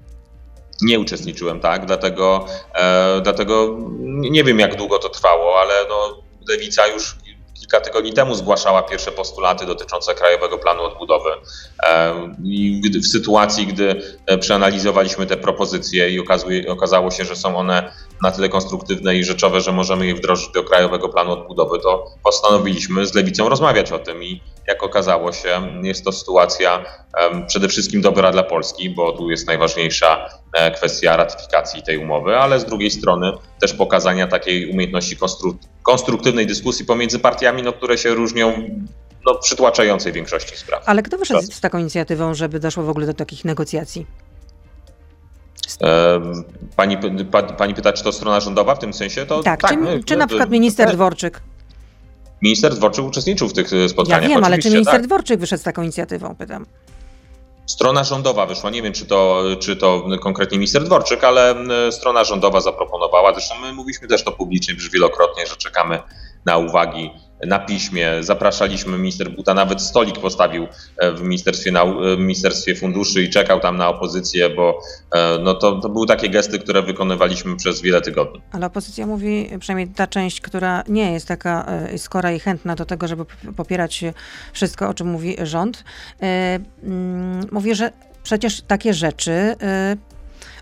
Nie 0.81 0.99
uczestniczyłem, 0.99 1.59
tak? 1.59 1.85
Dlatego, 1.85 2.45
e, 2.73 3.21
dlatego 3.21 3.77
nie 4.05 4.43
wiem, 4.43 4.59
jak 4.59 4.75
długo 4.75 4.99
to 4.99 5.09
trwało, 5.09 5.61
ale 5.61 5.73
no, 5.89 6.23
Lewica 6.49 6.87
już 6.87 7.15
kilka 7.59 7.81
tygodni 7.81 8.13
temu 8.13 8.35
zgłaszała 8.35 8.83
pierwsze 8.83 9.11
postulaty 9.11 9.65
dotyczące 9.65 10.15
Krajowego 10.15 10.57
Planu 10.57 10.83
Odbudowy. 10.83 11.29
E, 11.83 12.13
I 12.43 12.81
w 13.03 13.07
sytuacji, 13.07 13.67
gdy 13.67 14.01
e, 14.25 14.37
przeanalizowaliśmy 14.37 15.25
te 15.25 15.37
propozycje 15.37 16.09
i 16.09 16.19
okazuje, 16.19 16.71
okazało 16.71 17.11
się, 17.11 17.25
że 17.25 17.35
są 17.35 17.57
one 17.57 17.91
na 18.21 18.31
tyle 18.31 18.49
konstruktywne 18.49 19.15
i 19.15 19.23
rzeczowe, 19.23 19.61
że 19.61 19.71
możemy 19.71 20.07
je 20.07 20.15
wdrożyć 20.15 20.51
do 20.51 20.63
Krajowego 20.63 21.09
Planu 21.09 21.31
Odbudowy, 21.31 21.79
to 21.79 22.05
postanowiliśmy 22.23 23.05
z 23.05 23.13
Lewicą 23.13 23.49
rozmawiać 23.49 23.91
o 23.91 23.99
tym 23.99 24.23
i 24.23 24.41
jak 24.67 24.83
okazało 24.83 25.31
się, 25.31 25.79
jest 25.83 26.05
to 26.05 26.11
sytuacja 26.11 26.85
przede 27.47 27.67
wszystkim 27.67 28.01
dobra 28.01 28.31
dla 28.31 28.43
Polski, 28.43 28.89
bo 28.89 29.11
tu 29.11 29.29
jest 29.29 29.47
najważniejsza 29.47 30.29
e, 30.53 30.71
kwestia 30.71 31.17
ratyfikacji 31.17 31.83
tej 31.83 31.97
umowy, 31.97 32.37
ale 32.37 32.59
z 32.59 32.65
drugiej 32.65 32.91
strony 32.91 33.31
też 33.61 33.73
pokazania 33.73 34.27
takiej 34.27 34.71
umiejętności 34.71 35.17
konstru 35.17 35.57
konstruktywnej 35.83 36.47
dyskusji 36.47 36.85
pomiędzy 36.85 37.19
partiami, 37.19 37.63
no, 37.63 37.73
które 37.73 37.97
się 37.97 38.09
różnią 38.09 38.69
no, 39.25 39.35
przytłaczającej 39.35 40.13
większości 40.13 40.57
spraw. 40.57 40.83
Ale 40.85 41.03
kto 41.03 41.17
wyszedł 41.17 41.41
z 41.41 41.61
taką 41.61 41.77
inicjatywą, 41.77 42.33
żeby 42.33 42.59
doszło 42.59 42.83
w 42.83 42.89
ogóle 42.89 43.05
do 43.05 43.13
takich 43.13 43.45
negocjacji? 43.45 44.05
Pani, 46.75 46.97
pani 47.57 47.73
pyta, 47.73 47.93
czy 47.93 48.03
to 48.03 48.11
strona 48.11 48.39
rządowa 48.39 48.75
w 48.75 48.79
tym 48.79 48.93
sensie? 48.93 49.25
To 49.25 49.43
Tak, 49.43 49.67
czy, 49.69 49.77
my- 49.77 50.03
czy 50.03 50.17
na 50.17 50.27
przykład 50.27 50.49
minister 50.49 50.87
my- 50.87 50.93
Dworczyk? 50.93 51.41
Minister 52.41 52.73
Dworczyk 52.75 53.05
uczestniczył 53.05 53.47
w 53.47 53.53
tych 53.53 53.73
e, 53.73 53.75
Ja 53.75 53.89
spotkaniach. 53.89 54.29
wiem, 54.29 54.43
ale 54.43 54.57
czy 54.57 54.69
minister 54.69 54.93
tak. 54.95 55.07
Dworczyk 55.07 55.39
wyszedł 55.39 55.61
z 55.61 55.63
taką 55.63 55.81
inicjatywą, 55.81 56.35
pytam. 56.35 56.65
Strona 57.65 58.03
rządowa 58.03 58.45
wyszła, 58.45 58.69
nie 58.69 58.81
wiem 58.81 58.93
czy 58.93 59.05
to, 59.05 59.43
czy 59.59 59.75
to 59.75 60.03
konkretnie 60.21 60.57
minister 60.57 60.83
Dworczyk, 60.83 61.23
ale 61.23 61.49
m, 61.51 61.69
strona 61.91 62.23
rządowa 62.23 62.61
zaproponowała, 62.61 63.33
zresztą 63.33 63.55
my 63.61 63.73
mówiliśmy 63.73 64.07
też 64.07 64.23
to 64.23 64.31
publicznie 64.31 64.73
już 64.73 64.89
wielokrotnie, 64.89 65.47
że 65.47 65.55
czekamy 65.55 65.99
na 66.45 66.57
uwagi 66.57 67.11
na 67.45 67.59
piśmie. 67.59 68.11
Zapraszaliśmy 68.19 68.97
minister 68.97 69.31
Buta, 69.35 69.53
nawet 69.53 69.81
stolik 69.81 70.19
postawił 70.19 70.67
e, 70.97 71.11
w 71.11 71.21
Ministerstwie, 71.21 71.71
e, 71.71 72.17
Ministerstwie 72.17 72.75
Funduszy 72.75 73.23
i 73.23 73.29
czekał 73.29 73.59
tam 73.59 73.77
na 73.77 73.89
opozycję, 73.89 74.49
bo 74.49 74.81
e, 75.11 75.39
no 75.43 75.53
to, 75.53 75.79
to 75.79 75.89
były 75.89 76.07
takie 76.07 76.29
gesty, 76.29 76.59
które 76.59 76.81
wykonywaliśmy 76.81 77.55
przez 77.55 77.81
wiele 77.81 78.01
tygodni. 78.01 78.41
Ale 78.51 78.65
opozycja 78.65 79.07
mówi, 79.07 79.49
przynajmniej 79.59 79.95
ta 79.95 80.07
część, 80.07 80.41
która 80.41 80.83
nie 80.87 81.13
jest 81.13 81.27
taka 81.27 81.65
skora 81.97 82.31
i 82.31 82.39
chętna 82.39 82.75
do 82.75 82.85
tego, 82.85 83.07
żeby 83.07 83.25
popierać 83.55 84.03
wszystko, 84.53 84.89
o 84.89 84.93
czym 84.93 85.07
mówi 85.07 85.35
rząd, 85.43 85.83
mm, 86.83 87.47
mówi, 87.51 87.75
że 87.75 87.91
przecież 88.23 88.61
takie 88.61 88.93
rzeczy 88.93 89.55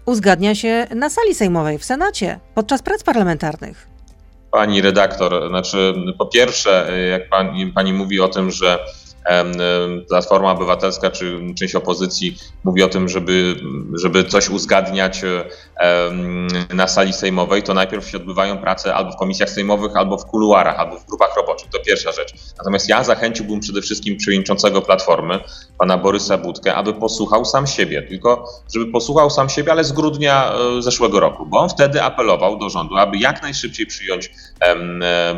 uzgadnia 0.06 0.56
się 0.56 0.88
na 0.96 1.10
sali 1.10 1.36
sejmowej, 1.36 1.78
w 1.78 1.86
Senacie, 1.86 2.40
podczas 2.56 2.82
prac 2.82 3.04
parlamentarnych. 3.04 3.97
Pani 4.52 4.82
redaktor, 4.82 5.50
znaczy 5.50 5.94
po 6.18 6.26
pierwsze, 6.26 6.92
jak 7.12 7.30
pani, 7.30 7.68
pani 7.68 7.94
mówi 7.94 8.20
o 8.20 8.28
tym, 8.28 8.52
że 8.52 8.80
Platforma 10.10 10.52
Obywatelska 10.52 11.12
czy 11.12 11.42
część 11.60 11.76
opozycji 11.76 12.38
mówi 12.64 12.84
o 12.84 12.88
tym, 12.88 13.10
żeby, 13.10 13.56
żeby 13.94 14.24
coś 14.24 14.50
uzgadniać 14.50 15.22
na 16.74 16.88
sali 16.88 17.14
sejmowej, 17.14 17.64
to 17.64 17.74
najpierw 17.74 18.10
się 18.10 18.18
odbywają 18.18 18.58
prace 18.58 18.96
albo 18.96 19.12
w 19.12 19.16
komisjach 19.16 19.50
sejmowych, 19.50 19.96
albo 19.96 20.18
w 20.18 20.26
kuluarach, 20.26 20.80
albo 20.80 21.00
w 21.00 21.06
grupach 21.06 21.36
roboczych. 21.38 21.70
To 21.70 21.80
pierwsza 21.80 22.12
rzecz. 22.12 22.34
Natomiast 22.58 22.90
ja 22.90 23.04
zachęciłbym 23.04 23.60
przede 23.60 23.82
wszystkim 23.82 24.18
przewodniczącego 24.18 24.82
Platformy, 24.82 25.40
pana 25.80 25.98
Borysa 25.98 26.38
Budkę, 26.38 26.76
aby 26.76 26.94
posłuchał 26.94 27.46
sam 27.46 27.68
siebie, 27.68 28.02
tylko 28.02 28.50
żeby 28.74 28.92
posłuchał 28.92 29.30
sam 29.30 29.50
siebie, 29.50 29.72
ale 29.72 29.84
z 29.84 29.92
grudnia 29.92 30.52
e, 30.78 30.82
zeszłego 30.82 31.20
roku, 31.20 31.46
bo 31.46 31.60
on 31.60 31.70
wtedy 31.70 32.04
apelował 32.04 32.58
do 32.58 32.70
rządu, 32.70 32.98
aby 32.98 33.18
jak 33.18 33.42
najszybciej 33.42 33.86
przyjąć 33.86 34.32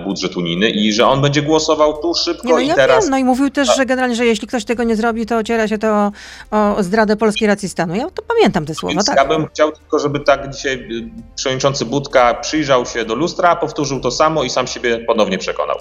budżet 0.06 0.38
unijny 0.38 0.70
i 0.70 0.94
że 0.94 1.08
on 1.08 1.22
będzie 1.22 1.42
głosował 1.42 2.02
tu 2.02 2.14
szybko 2.14 2.48
nie, 2.48 2.54
no 2.54 2.60
i 2.60 2.68
ja 2.68 2.76
teraz. 2.76 3.04
Wiem, 3.06 3.12
no 3.12 3.18
i 3.18 3.24
mówił 3.24 3.50
też, 3.50 3.76
że 3.76 3.86
generalnie, 3.86 4.16
że 4.16 4.26
jeśli 4.26 4.48
ktoś 4.48 4.66
tego 4.66 4.84
nie 4.84 4.96
zrobi, 4.96 5.26
to 5.26 5.38
ociera 5.38 5.68
się 5.68 5.78
to 5.78 6.12
o, 6.52 6.76
o 6.76 6.84
zdradę 6.84 7.16
polskiej 7.16 7.48
racji 7.48 7.70
stanu. 7.70 7.96
Ja 7.96 8.10
to 8.10 8.22
pamiętam 8.22 8.66
te 8.66 8.76
słowa, 8.76 8.94
Więc 8.94 9.06
tak. 9.06 9.18
ja 9.18 9.26
bym 9.26 9.48
chciał 9.48 9.72
tylko, 9.72 10.00
żeby 10.00 10.20
tak 10.20 10.50
dzisiaj 10.50 10.74
y, 10.74 11.10
przewodniczący 11.36 11.86
Budka 11.86 12.34
przyjrzał 12.34 12.86
się 12.86 13.06
do 13.06 13.16
lustra, 13.16 13.56
powtórzył 13.56 14.00
to 14.00 14.12
samo 14.12 14.44
i 14.44 14.50
sam 14.50 14.68
siebie 14.68 15.00
ponownie 15.00 15.38
przekonał. 15.38 15.78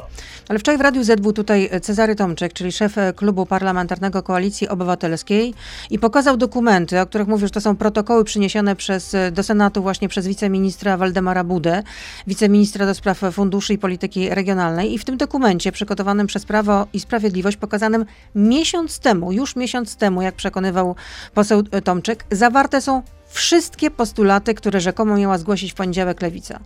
Ale 0.48 0.58
wczoraj 0.58 0.78
w 0.78 0.80
Radiu 0.80 1.04
Z 1.04 1.20
był 1.20 1.32
tutaj 1.32 1.70
Cezary 1.82 2.16
Tomczyk, 2.16 2.52
czyli 2.52 2.72
szef 2.72 2.98
e, 2.98 3.12
klubu 3.12 3.46
parlamentarnego 3.46 4.22
Koalicji 4.22 4.68
Obywatelskiej 4.68 5.54
i 5.90 5.98
pokazał 5.98 6.36
dokumenty, 6.36 7.00
o 7.00 7.06
których 7.06 7.28
mówił, 7.28 7.46
że 7.46 7.50
to 7.50 7.60
są 7.60 7.76
protokoły 7.76 8.24
przyniesione 8.24 8.76
przez, 8.76 9.14
e, 9.14 9.30
do 9.30 9.42
Senatu 9.42 9.82
właśnie 9.82 10.08
przez 10.08 10.26
wiceministra 10.26 10.96
Waldemara 10.96 11.44
Budę, 11.44 11.82
wiceministra 12.26 12.86
do 12.86 12.94
spraw 12.94 13.20
funduszy 13.32 13.74
i 13.74 13.78
polityki 13.78 14.28
regionalnej 14.28 14.94
i 14.94 14.98
w 14.98 15.04
tym 15.04 15.16
dokumencie 15.16 15.72
przygotowanym 15.72 16.26
przez 16.26 16.44
Prawo 16.44 16.86
i 16.92 17.00
Sprawiedliwość 17.00 17.56
pokazanym 17.56 18.04
miesiąc 18.34 18.98
temu, 18.98 19.32
już 19.32 19.56
miesiąc 19.56 19.96
temu, 19.96 20.22
jak 20.22 20.34
przekonywał 20.34 20.96
poseł 21.34 21.62
e, 21.70 21.82
Tomczyk, 21.82 22.24
zawarte 22.30 22.80
są 22.80 23.02
wszystkie 23.28 23.90
postulaty, 23.90 24.54
które 24.54 24.80
rzekomo 24.80 25.16
miała 25.16 25.38
zgłosić 25.38 25.72
w 25.72 25.74
poniedziałek 25.74 26.22
Lewica. 26.22 26.60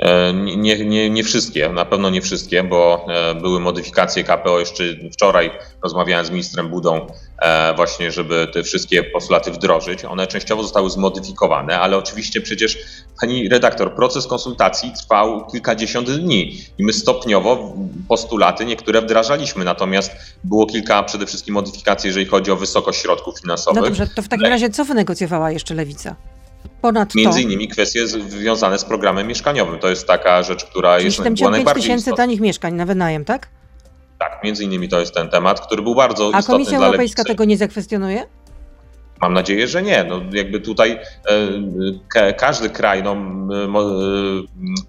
E, 0.00 0.32
nie, 0.34 0.84
nie, 0.84 1.10
nie 1.10 1.24
wszystkie, 1.24 1.68
na 1.68 1.84
pewno 1.84 2.10
nie 2.10 2.22
wszystkie, 2.22 2.64
bo 2.64 3.06
e, 3.08 3.34
były 3.34 3.60
modyfikacje 3.60 4.24
KPO. 4.24 4.60
Jeszcze 4.60 4.84
wczoraj 5.12 5.50
rozmawiałem 5.82 6.26
z 6.26 6.30
ministrem 6.30 6.68
Budą, 6.68 7.06
e, 7.38 7.74
właśnie, 7.74 8.12
żeby 8.12 8.48
te 8.52 8.62
wszystkie 8.62 9.02
postulaty 9.02 9.50
wdrożyć. 9.50 10.04
One 10.04 10.26
częściowo 10.26 10.62
zostały 10.62 10.90
zmodyfikowane, 10.90 11.80
ale 11.80 11.96
oczywiście 11.96 12.40
przecież, 12.40 12.78
pani 13.20 13.48
redaktor, 13.48 13.94
proces 13.94 14.26
konsultacji 14.26 14.92
trwał 14.92 15.46
kilkadziesiąt 15.46 16.10
dni 16.10 16.60
i 16.78 16.84
my 16.84 16.92
stopniowo 16.92 17.74
postulaty 18.08 18.64
niektóre 18.64 19.02
wdrażaliśmy, 19.02 19.64
natomiast 19.64 20.12
było 20.44 20.66
kilka 20.66 21.02
przede 21.02 21.26
wszystkim 21.26 21.54
modyfikacji, 21.54 22.08
jeżeli 22.08 22.26
chodzi 22.26 22.50
o 22.50 22.56
wysokość 22.56 23.02
środków 23.02 23.40
finansowych. 23.40 23.82
No 23.82 23.88
dobrze, 23.88 24.06
to 24.06 24.22
w 24.22 24.28
takim 24.28 24.46
razie 24.46 24.70
co 24.70 24.84
wynegocjowała 24.84 25.50
jeszcze 25.50 25.74
Lewica? 25.74 26.16
Między 27.14 27.42
innymi 27.42 27.68
kwestie 27.68 28.06
związane 28.06 28.78
z 28.78 28.84
programem 28.84 29.26
mieszkaniowym. 29.26 29.78
To 29.78 29.88
jest 29.88 30.06
taka 30.06 30.42
rzecz, 30.42 30.64
która 30.64 30.98
jest 30.98 31.16
była 31.16 31.24
75 31.24 31.50
najbardziej 31.50 31.82
tysięcy 31.82 32.00
istotna. 32.00 32.16
tanich 32.16 32.40
mieszkań 32.40 32.74
na 32.74 32.86
wynajem, 32.86 33.24
tak? 33.24 33.48
Tak, 34.18 34.44
między 34.44 34.64
innymi 34.64 34.88
to 34.88 35.00
jest 35.00 35.14
ten 35.14 35.28
temat, 35.28 35.60
który 35.60 35.82
był 35.82 35.94
bardzo 35.94 36.24
A 36.34 36.38
istotny 36.38 36.52
Komisja 36.54 36.78
dla 36.78 36.86
Europejska 36.86 37.24
tego 37.24 37.44
nie 37.44 37.56
zakwestionuje? 37.56 38.26
Mam 39.20 39.34
nadzieję, 39.34 39.68
że 39.68 39.82
nie. 39.82 40.04
No, 40.04 40.20
jakby 40.32 40.60
tutaj 40.60 40.90
e, 40.92 40.98
ka- 42.14 42.32
każdy 42.32 42.70
kraj 42.70 43.02
no, 43.02 43.12
e, 43.12 43.16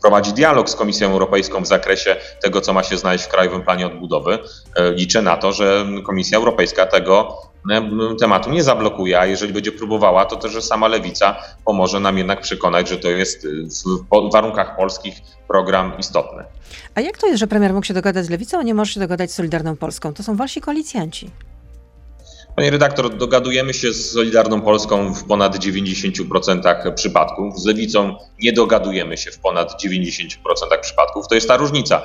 prowadzi 0.01 0.33
dialog 0.33 0.69
z 0.69 0.75
Komisją 0.75 1.11
Europejską 1.11 1.61
w 1.63 1.67
zakresie 1.67 2.15
tego, 2.41 2.61
co 2.61 2.73
ma 2.73 2.83
się 2.83 2.97
znaleźć 2.97 3.23
w 3.23 3.27
Krajowym 3.27 3.61
Planie 3.61 3.87
Odbudowy. 3.87 4.39
E, 4.75 4.91
Liczę 4.91 5.21
na 5.21 5.37
to, 5.37 5.51
że 5.51 5.85
Komisja 6.05 6.37
Europejska 6.37 6.85
tego 6.85 7.37
e, 7.71 7.81
tematu 8.19 8.49
nie 8.51 8.63
zablokuje, 8.63 9.19
a 9.19 9.25
jeżeli 9.25 9.53
będzie 9.53 9.71
próbowała, 9.71 10.25
to 10.25 10.35
też, 10.35 10.63
sama 10.63 10.87
Lewica 10.87 11.35
pomoże 11.65 11.99
nam 11.99 12.17
jednak 12.17 12.41
przekonać, 12.41 12.89
że 12.89 12.97
to 12.97 13.07
jest 13.09 13.45
e, 13.45 13.49
w 14.29 14.31
warunkach 14.33 14.75
polskich 14.75 15.15
program 15.47 15.93
istotny. 15.99 16.43
A 16.95 17.01
jak 17.01 17.17
to 17.17 17.27
jest, 17.27 17.39
że 17.39 17.47
premier 17.47 17.73
mógł 17.73 17.85
się 17.85 17.93
dogadać 17.93 18.25
z 18.25 18.29
Lewicą, 18.29 18.59
a 18.59 18.63
nie 18.63 18.73
może 18.73 18.93
się 18.93 18.99
dogadać 18.99 19.31
z 19.31 19.35
Solidarną 19.35 19.75
Polską? 19.77 20.13
To 20.13 20.23
są 20.23 20.35
walsi 20.35 20.61
koalicjanci. 20.61 21.29
Panie 22.61 22.71
redaktor, 22.71 23.17
dogadujemy 23.17 23.73
się 23.73 23.93
z 23.93 24.11
Solidarną 24.11 24.61
Polską 24.61 25.13
w 25.13 25.23
ponad 25.23 25.57
90% 25.57 26.93
przypadków. 26.93 27.59
Z 27.59 27.65
Lewicą 27.65 28.15
nie 28.39 28.53
dogadujemy 28.53 29.17
się 29.17 29.31
w 29.31 29.39
ponad 29.39 29.83
90% 29.83 30.27
przypadków. 30.81 31.27
To 31.27 31.35
jest 31.35 31.47
ta 31.47 31.57
różnica, 31.57 32.01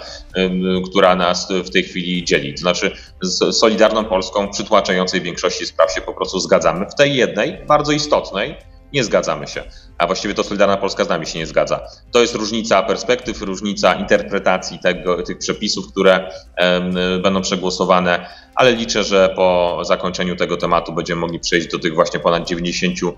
która 0.91 1.17
nas 1.17 1.49
w 1.65 1.71
tej 1.71 1.83
chwili 1.83 2.25
dzieli. 2.25 2.55
To 2.55 2.61
znaczy 2.61 2.97
z 3.23 3.57
Solidarną 3.57 4.05
Polską 4.05 4.47
w 4.47 4.51
przytłaczającej 4.51 5.21
większości 5.21 5.67
spraw 5.67 5.93
się 5.93 6.01
po 6.01 6.15
prostu 6.15 6.41
zgadzamy. 6.41 6.87
W 6.87 6.95
tej 6.95 7.17
jednej, 7.17 7.67
bardzo 7.67 7.93
istotnej, 7.93 8.57
nie 8.93 9.05
zgadzamy 9.05 9.47
się. 9.47 9.65
A 9.99 10.07
właściwie 10.07 10.35
to 10.35 10.45
Solidarna 10.45 10.77
Polska 10.77 11.05
z 11.05 11.09
nami 11.09 11.27
się 11.27 11.39
nie 11.39 11.47
zgadza. 11.47 11.81
To 12.13 12.21
jest 12.21 12.35
różnica 12.35 12.83
perspektyw, 12.83 13.43
różnica 13.43 13.95
interpretacji 13.95 14.79
tego, 14.79 15.23
tych 15.23 15.39
przepisów, 15.39 15.89
które 15.93 16.31
em, 16.57 16.95
będą 17.23 17.41
przegłosowane, 17.43 18.27
ale 18.55 18.73
liczę, 18.73 19.05
że 19.05 19.33
po 19.37 19.79
zakończeniu 19.85 20.37
tego 20.37 20.57
tematu 20.57 20.93
będziemy 20.93 21.21
mogli 21.21 21.41
przejść 21.41 21.69
do 21.69 21.79
tych 21.79 21.95
właśnie 21.95 22.21
ponad 22.21 22.51
90% 22.51 23.13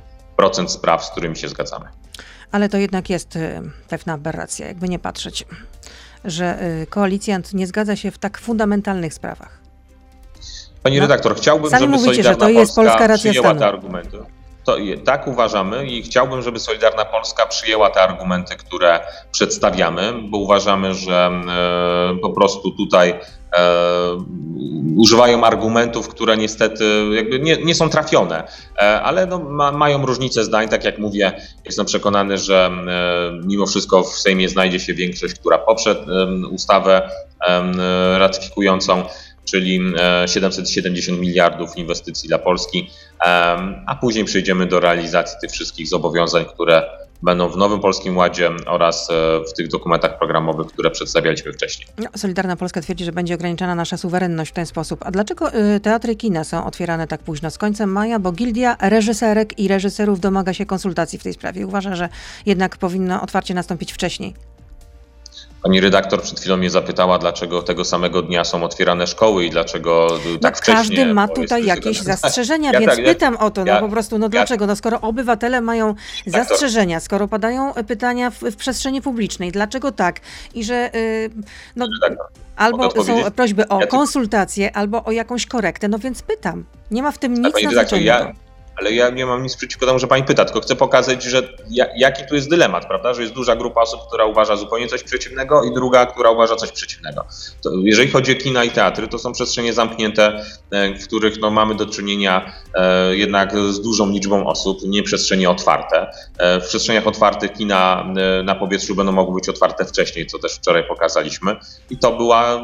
spraw, 0.69 1.05
z 1.05 1.11
którymi 1.11 1.37
się 1.37 1.49
zgadzamy. 1.49 1.85
Ale 2.53 2.69
to 2.69 2.77
jednak 2.77 3.11
jest 3.11 3.37
y, 3.37 3.61
pewna 3.89 4.13
aberracja, 4.13 4.67
jakby 4.67 4.89
nie 4.89 4.99
patrzeć, 4.99 5.45
że 6.25 6.63
y, 6.83 6.87
koalicjant 6.87 7.55
nie 7.55 7.67
zgadza 7.67 7.97
się 7.97 8.11
w 8.11 8.19
tak 8.19 8.39
fundamentalnych 8.39 9.15
sprawach. 9.15 9.59
Pani 10.83 10.97
No, 10.97 11.03
redaktor, 11.03 11.37
chciałbym, 11.37 11.71
sami 11.71 11.81
żeby 11.81 11.93
mówicie, 11.93 12.15
że 12.15 12.23
Solidarna 12.23 12.47
to 12.47 12.51
jest 12.51 12.75
Polska 12.75 12.93
polska 12.93 13.07
racja 13.07 13.31
przyjęła 13.31 13.47
stanu. 13.47 13.61
te 13.61 13.67
argumenty. 13.67 14.19
To, 14.69 14.77
tak 15.05 15.27
uważamy 15.27 15.87
i 15.87 16.03
chciałbym, 16.03 16.43
żeby 16.43 16.61
Solidarna 16.61 17.05
Polska 17.05 17.47
przyjęła 17.47 17.91
te 17.91 18.03
argumenty, 18.03 18.57
które 18.57 19.01
przedstawiamy, 19.33 20.13
bo 20.23 20.39
uważamy, 20.39 20.95
że 20.95 21.31
e, 21.49 22.17
po 22.23 22.31
prostu 22.31 22.71
tutaj 22.71 23.11
e, 23.11 23.17
używają 24.97 25.45
argumentów, 25.45 26.09
które 26.09 26.37
niestety 26.37 26.85
jakby 27.13 27.41
nie, 27.41 27.57
nie 27.57 27.75
są 27.75 27.91
trafione, 27.91 28.45
e, 28.77 29.01
ale 29.03 29.27
no, 29.27 29.39
ma, 29.39 29.73
mają 29.73 30.07
różnicę 30.07 30.45
zdań. 30.45 30.69
Tak 30.69 30.85
jak 30.85 30.99
mówię, 30.99 31.33
jestem 31.65 31.87
przekonany, 31.87 32.39
że 32.39 32.71
mimo 33.45 33.67
wszystko 33.67 34.03
w 34.03 34.19
Sejmie 34.19 34.49
znajdzie 34.49 34.81
się 34.81 34.95
większość, 34.95 35.35
która 35.35 35.59
poprze 35.59 36.05
ustawę 36.51 37.11
ratyfikującą 38.19 39.05
czyli 39.51 39.81
e, 39.99 40.29
770 40.29 41.21
miliardów 41.21 41.77
inwestycji 41.77 42.29
dla 42.29 42.39
Polski, 42.39 42.91
a 43.87 43.97
później 44.01 44.25
przejdziemy 44.25 44.67
do 44.67 44.81
realizacji 44.81 45.37
tych 45.41 45.51
wszystkich 45.51 45.89
zobowiązań, 45.89 46.45
które 46.45 46.83
będą 47.23 47.49
w 47.49 47.57
nowym 47.57 47.81
Polskim 47.81 48.17
Ładzie 48.17 48.51
oraz 48.67 49.11
e, 49.11 49.41
w 49.51 49.53
tych 49.53 49.69
dokumentach 49.69 50.19
programowych, 50.19 50.67
które 50.67 50.91
przedstawialiśmy 50.91 51.53
wcześniej. 51.53 51.89
No, 51.99 52.09
Solidarna 52.17 52.57
Polska 52.57 52.81
twierdzi, 52.81 53.05
że 53.05 53.13
będzie 53.13 53.35
ograniczana 53.35 53.75
nasza 53.75 53.97
suwerenność 53.97 54.51
w 54.51 54.55
ten 54.55 54.67
sposób. 54.67 55.01
A 55.07 55.11
dlaczego 55.11 55.55
y, 55.55 55.81
teatry 55.81 56.17
kina 56.17 56.45
są 56.45 56.65
otwierane 56.65 57.07
tak 57.07 57.23
późno, 57.23 57.51
z 57.51 57.59
końcem 57.59 57.93
maja? 57.93 58.19
Bo 58.19 58.33
Gildia 58.33 58.77
Reżyserek 58.81 59.59
i 59.59 59.69
Reżyserów 59.69 60.21
domaga 60.21 60.55
się 60.55 60.67
konsultacji 60.67 61.19
w 61.19 61.23
tej 61.23 61.33
sprawie. 61.33 61.67
Uważa, 61.67 61.97
że 61.97 62.09
jednak 62.47 62.77
powinno 62.77 63.23
otwarcie 63.23 63.55
nastąpić 63.55 63.93
wcześniej. 63.93 64.35
Pani 65.63 65.81
redaktor 65.81 66.23
przed 66.23 66.41
chwilą 66.41 66.57
mnie 66.57 66.71
zapytała, 66.71 67.19
dlaczego 67.19 67.63
tego 67.63 67.85
samego 67.85 68.23
dnia 68.23 68.45
są 68.45 68.65
otwierane 68.65 69.07
szkoły 69.07 69.45
i 69.45 69.51
dlaczego 69.51 70.09
e, 70.35 70.39
tak 70.39 70.55
no, 70.55 70.59
wcześnie. 70.59 70.75
każdy 70.75 71.15
ma 71.15 71.29
tutaj 71.29 71.63
ryzyko- 71.63 71.67
jakieś 71.67 72.01
zastrzeżenia, 72.01 72.71
Ja 72.75 72.81
więc 72.81 72.91
tak, 72.93 72.99
ja- 72.99 73.05
pytam 73.15 73.37
o 73.37 73.51
to, 73.51 73.65
no 73.65 73.73
ja- 73.73 73.81
po 73.81 73.89
prostu, 73.89 74.19
no 74.19 74.25
ja- 74.27 74.29
dlaczego? 74.31 74.67
No 74.67 74.77
skoro 74.77 75.01
obywatele 75.01 75.61
mają 75.61 75.95
Tak, 75.95 76.33
zastrzeżenia, 76.33 77.01
skoro 77.01 77.29
padają 77.29 77.75
e, 77.75 77.85
pytania 77.85 78.31
w, 78.31 78.35
w 78.43 78.57
przestrzeni 78.57 79.03
publicznej, 79.03 79.53
dlaczego 79.53 79.93
tak? 79.93 80.21
I 80.55 80.65
że 80.65 80.91
y, 80.97 81.31
no, 81.77 81.87
redaktor, 82.03 82.27
albo 82.57 82.79
mogę 82.79 83.05
są 83.05 83.31
prośby 83.31 83.69
o 83.69 83.81
Ja 83.81 83.87
konsultacje, 83.87 84.77
albo 84.77 85.05
o 85.05 85.11
jakąś 85.11 85.47
korektę, 85.47 85.89
no 85.89 85.99
więc 85.99 86.23
pytam. 86.23 86.65
Nie 86.91 87.03
ma 87.03 87.13
w 87.13 87.19
tym 87.19 87.35
nic 87.35 87.43
Tak, 87.55 87.63
nadzwyczajnego. 87.63 88.33
Ale 88.79 88.93
ja 88.93 89.11
nie 89.11 89.27
mam 89.27 89.43
nic 89.43 89.57
przeciwko 89.57 89.87
temu, 89.87 89.99
że 89.99 90.07
pani 90.07 90.25
pyta, 90.25 90.45
tylko 90.45 90.61
chcę 90.61 90.77
pokazać, 90.77 91.23
że 91.23 91.49
ja, 91.71 91.87
jaki 91.97 92.27
tu 92.29 92.35
jest 92.35 92.51
dylemat, 92.51 92.87
prawda? 92.87 93.15
Że 93.15 93.23
jest 93.23 93.35
duża 93.35 93.57
grupa 93.57 93.81
osób, 93.81 94.01
która 94.09 94.25
uważa 94.25 94.57
zupełnie 94.57 94.89
coś 94.89 95.03
przeciwnego 95.03 95.65
i 95.65 95.75
druga, 95.75 96.07
która 96.07 96.31
uważa 96.31 96.57
coś 96.57 96.73
przeciwnego. 96.73 97.25
To 97.63 97.71
jeżeli 97.83 98.11
chodzi 98.11 98.33
o 98.33 98.35
kina 98.35 98.65
i 98.65 98.71
teatry, 98.71 99.09
to 99.09 99.19
są 99.19 99.33
przestrzenie 99.33 99.73
zamknięte, 99.73 100.45
e, 100.71 100.95
w 100.95 101.07
których 101.07 101.41
no, 101.41 101.51
mamy 101.51 101.75
do 101.75 101.87
czynienia 101.87 102.53
e, 102.75 103.17
jednak 103.17 103.59
z 103.59 103.81
dużą 103.81 104.11
liczbą 104.11 104.47
osób, 104.47 104.79
nie 104.83 105.03
przestrzenie 105.03 105.51
otwarte. 105.51 106.07
E, 106.39 106.61
w 106.61 106.69
przestrzeniach 106.69 107.07
otwartych 107.07 107.53
kina 107.53 108.07
na 108.45 108.55
powietrzu 108.55 108.95
będą 108.95 109.13
mogły 109.13 109.35
być 109.35 109.49
otwarte 109.49 109.85
wcześniej, 109.85 110.27
co 110.27 110.39
też 110.39 110.55
wczoraj 110.55 110.85
pokazaliśmy. 110.89 111.57
I 111.91 111.99
to 111.99 112.13
była, 112.13 112.63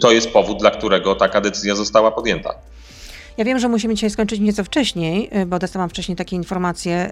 to 0.00 0.10
jest 0.12 0.30
powód, 0.30 0.58
dla 0.58 0.70
którego 0.70 1.14
taka 1.14 1.40
decyzja 1.40 1.74
została 1.74 2.10
podjęta. 2.10 2.54
Ja 3.40 3.44
wiem, 3.44 3.58
że 3.58 3.68
musimy 3.68 3.94
dzisiaj 3.94 4.10
skończyć 4.10 4.40
nieco 4.40 4.64
wcześniej, 4.64 5.30
y, 5.38 5.46
bo 5.46 5.58
dostałam 5.58 5.88
wcześniej 5.88 6.16
takie 6.16 6.36
informacje 6.36 7.10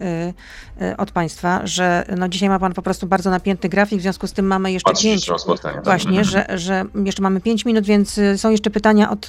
y, 0.81 0.85
y, 0.85 0.97
od 0.97 1.11
Państwa, 1.11 1.61
że 1.67 2.05
no 2.17 2.29
dzisiaj 2.29 2.49
ma 2.49 2.59
Pan 2.59 2.75
po 2.75 2.83
prostu 2.83 3.07
bardzo 3.07 3.31
napięty 3.31 3.69
grafik, 3.69 3.99
w 3.99 4.03
związku 4.03 4.27
z 4.27 4.33
tym 4.33 4.47
mamy 4.47 4.73
jeszcze 4.73 4.93
pięć. 5.03 5.31
spotkanie. 5.39 5.81
Właśnie, 5.85 6.25
że, 6.25 6.47
że 6.55 6.85
jeszcze 7.05 7.23
mamy 7.23 7.41
pięć 7.41 7.65
minut, 7.65 7.85
więc 7.85 8.21
są 8.37 8.51
jeszcze 8.51 8.71
pytania 8.71 9.11
od, 9.11 9.29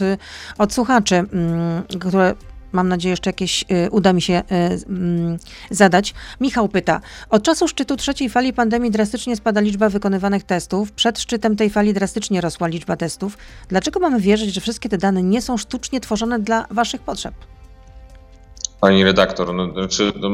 od 0.57 0.73
słuchaczy, 0.73 1.15
mm, 1.15 1.83
które 1.99 2.35
mam 2.71 2.87
nadzieję, 2.87 3.11
jeszcze 3.11 3.29
jakieś 3.29 3.65
y, 3.71 3.89
uda 3.91 4.13
mi 4.13 4.21
się 4.21 4.33
y, 4.33 4.85
mm, 4.89 5.37
zadać. 5.71 6.13
Michał 6.41 6.69
pyta, 6.69 7.01
od 7.29 7.43
czasu 7.43 7.67
szczytu 7.67 7.95
trzeciej 7.95 8.29
fali 8.29 8.53
pandemii 8.53 8.91
drastycznie 8.91 9.35
spada 9.35 9.61
liczba 9.61 9.89
wykonywanych 9.89 10.43
testów. 10.43 10.91
Przed 10.91 11.19
szczytem 11.19 11.55
tej 11.55 11.69
fali 11.69 11.93
drastycznie 11.93 12.41
rosła 12.41 12.67
liczba 12.67 12.97
testów. 12.97 13.37
Dlaczego 13.67 13.99
mamy 13.99 14.19
wierzyć, 14.19 14.53
że 14.53 14.61
wszystkie 14.61 14.89
te 14.89 14.97
dane 14.97 15.23
nie 15.23 15.41
są 15.41 15.57
sztucznie 15.57 15.99
tworzone 15.99 16.39
dla 16.39 16.65
waszych 16.71 17.01
potrzeb? 17.01 17.33
Pani 18.81 19.03
redaktor, 19.03 19.53
no, 19.53 19.87
czy, 19.87 20.13
no, 20.19 20.29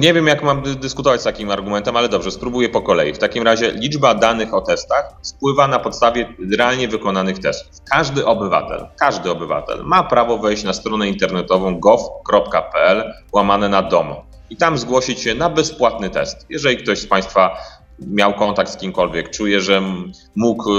nie, 0.00 0.14
wiem, 0.14 0.26
jak 0.26 0.42
mam 0.42 0.62
dyskutować 0.62 1.20
z 1.20 1.24
takim 1.24 1.50
argumentem, 1.50 1.96
ale 1.96 2.08
dobrze, 2.08 2.30
spróbuję 2.30 2.68
po 2.68 2.82
kolei. 2.82 3.14
W 3.14 3.18
takim 3.18 3.42
razie 3.42 3.72
liczba 3.72 4.14
danych 4.14 4.54
o 4.54 4.60
testach 4.60 5.12
spływa 5.22 5.68
na 5.68 5.78
podstawie 5.78 6.34
realnie 6.58 6.88
wykonanych 6.88 7.38
testów. 7.38 7.80
Każdy 7.90 8.26
obywatel, 8.26 8.86
każdy 8.98 9.30
obywatel 9.30 9.82
ma 9.84 10.02
prawo 10.02 10.38
wejść 10.38 10.64
na 10.64 10.72
stronę 10.72 11.08
internetową 11.08 11.80
gov.pl 11.80 13.12
łamane 13.32 13.68
na 13.68 13.82
dom 13.82 14.14
i 14.50 14.56
tam 14.56 14.78
zgłosić 14.78 15.20
się 15.20 15.34
na 15.34 15.50
bezpłatny 15.50 16.10
test. 16.10 16.46
Jeżeli 16.48 16.76
ktoś 16.76 16.98
z 16.98 17.06
Państwa 17.06 17.56
miał 17.98 18.34
kontakt 18.34 18.72
z 18.72 18.76
kimkolwiek, 18.76 19.30
czuje, 19.30 19.60
że 19.60 19.82
mógł, 20.36 20.70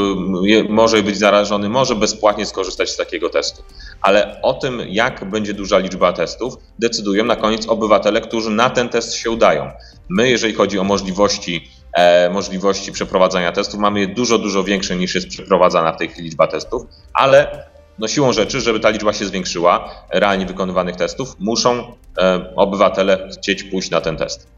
może 0.70 1.04
być 1.04 1.18
zarażony, 1.18 1.70
może 1.70 1.96
bezpłatnie 1.96 2.46
skorzystać 2.46 2.90
z 2.90 2.98
takiego 2.98 3.30
testu. 3.30 3.64
Ale 4.02 4.42
o 4.42 4.54
tym, 4.54 4.82
jak 4.88 5.30
będzie 5.30 5.54
duża 5.54 5.78
liczba 5.78 6.14
testów, 6.14 6.54
decydują 6.80 7.26
na 7.26 7.36
koniec 7.36 7.68
obywatele, 7.68 8.22
którzy 8.22 8.50
na 8.50 8.70
ten 8.70 8.90
test 8.90 9.14
się 9.14 9.32
udają. 9.32 9.72
My, 10.10 10.30
jeżeli 10.30 10.54
chodzi 10.54 10.80
o 10.80 10.84
możliwości, 10.84 11.70
e, 11.94 12.30
możliwości 12.30 12.92
przeprowadzania 12.92 13.52
testów, 13.52 13.80
mamy 13.80 14.00
je 14.00 14.08
dużo, 14.08 14.38
dużo 14.38 14.64
większe 14.64 14.96
niż 14.96 15.16
jest 15.16 15.28
przeprowadzana 15.28 15.94
w 15.94 15.98
tej 15.98 16.08
chwili 16.08 16.24
liczba 16.24 16.48
testów, 16.48 16.84
ale 17.14 17.68
no 18.00 18.08
siłą 18.08 18.34
rzeczy, 18.34 18.62
żeby 18.62 18.80
ta 18.80 18.90
liczba 18.90 19.14
się 19.14 19.26
zwiększyła, 19.26 19.90
realnie 20.10 20.46
wykonywanych 20.46 20.96
testów, 20.96 21.36
muszą 21.40 21.96
e, 22.18 22.54
obywatele 22.56 23.30
chcieć 23.38 23.64
pójść 23.64 23.90
na 23.90 24.02
ten 24.02 24.18
test. 24.18 24.57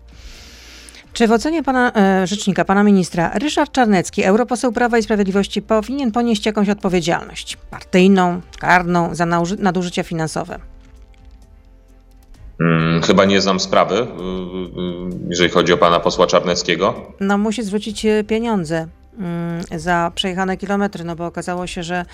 Czy 1.13 1.27
w 1.27 1.31
ocenie 1.31 1.63
pana 1.63 1.91
e, 1.95 2.27
rzecznika, 2.27 2.65
pana 2.65 2.83
ministra, 2.83 3.31
Ryszard 3.33 3.71
Czarnecki, 3.71 4.23
europoseł 4.23 4.71
Prawa 4.71 4.97
i 4.97 5.03
Sprawiedliwości, 5.03 5.61
powinien 5.61 6.11
ponieść 6.11 6.45
jakąś 6.45 6.69
odpowiedzialność 6.69 7.57
partyjną, 7.71 8.41
karną 8.59 9.15
za 9.15 9.25
nadużycia 9.59 10.03
finansowe? 10.03 10.59
Hmm, 12.57 13.01
chyba 13.01 13.25
nie 13.25 13.41
znam 13.41 13.59
sprawy, 13.59 13.95
y, 13.95 13.99
y, 13.99 14.05
y, 14.05 14.09
jeżeli 15.29 15.49
chodzi 15.49 15.73
o 15.73 15.77
pana 15.77 15.99
posła 15.99 16.27
Czarneckiego. 16.27 17.13
No, 17.19 17.37
musi 17.37 17.63
zwrócić 17.63 18.05
e, 18.05 18.23
pieniądze 18.23 18.87
Mm, 18.87 18.98
za 19.75 20.11
przejechane 20.15 20.57
kilometry, 20.57 21.03
no 21.03 21.15
bo 21.15 21.25
okazało 21.25 21.67
się, 21.67 21.83
że 21.83 22.05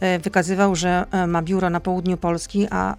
e, 0.00 0.18
wykazywał, 0.18 0.76
że 0.76 1.04
e, 1.12 1.26
ma 1.26 1.42
biuro 1.42 1.70
na 1.70 1.80
południu 1.80 2.16
Polski, 2.16 2.66
a 2.70 2.94
e, 2.94 2.96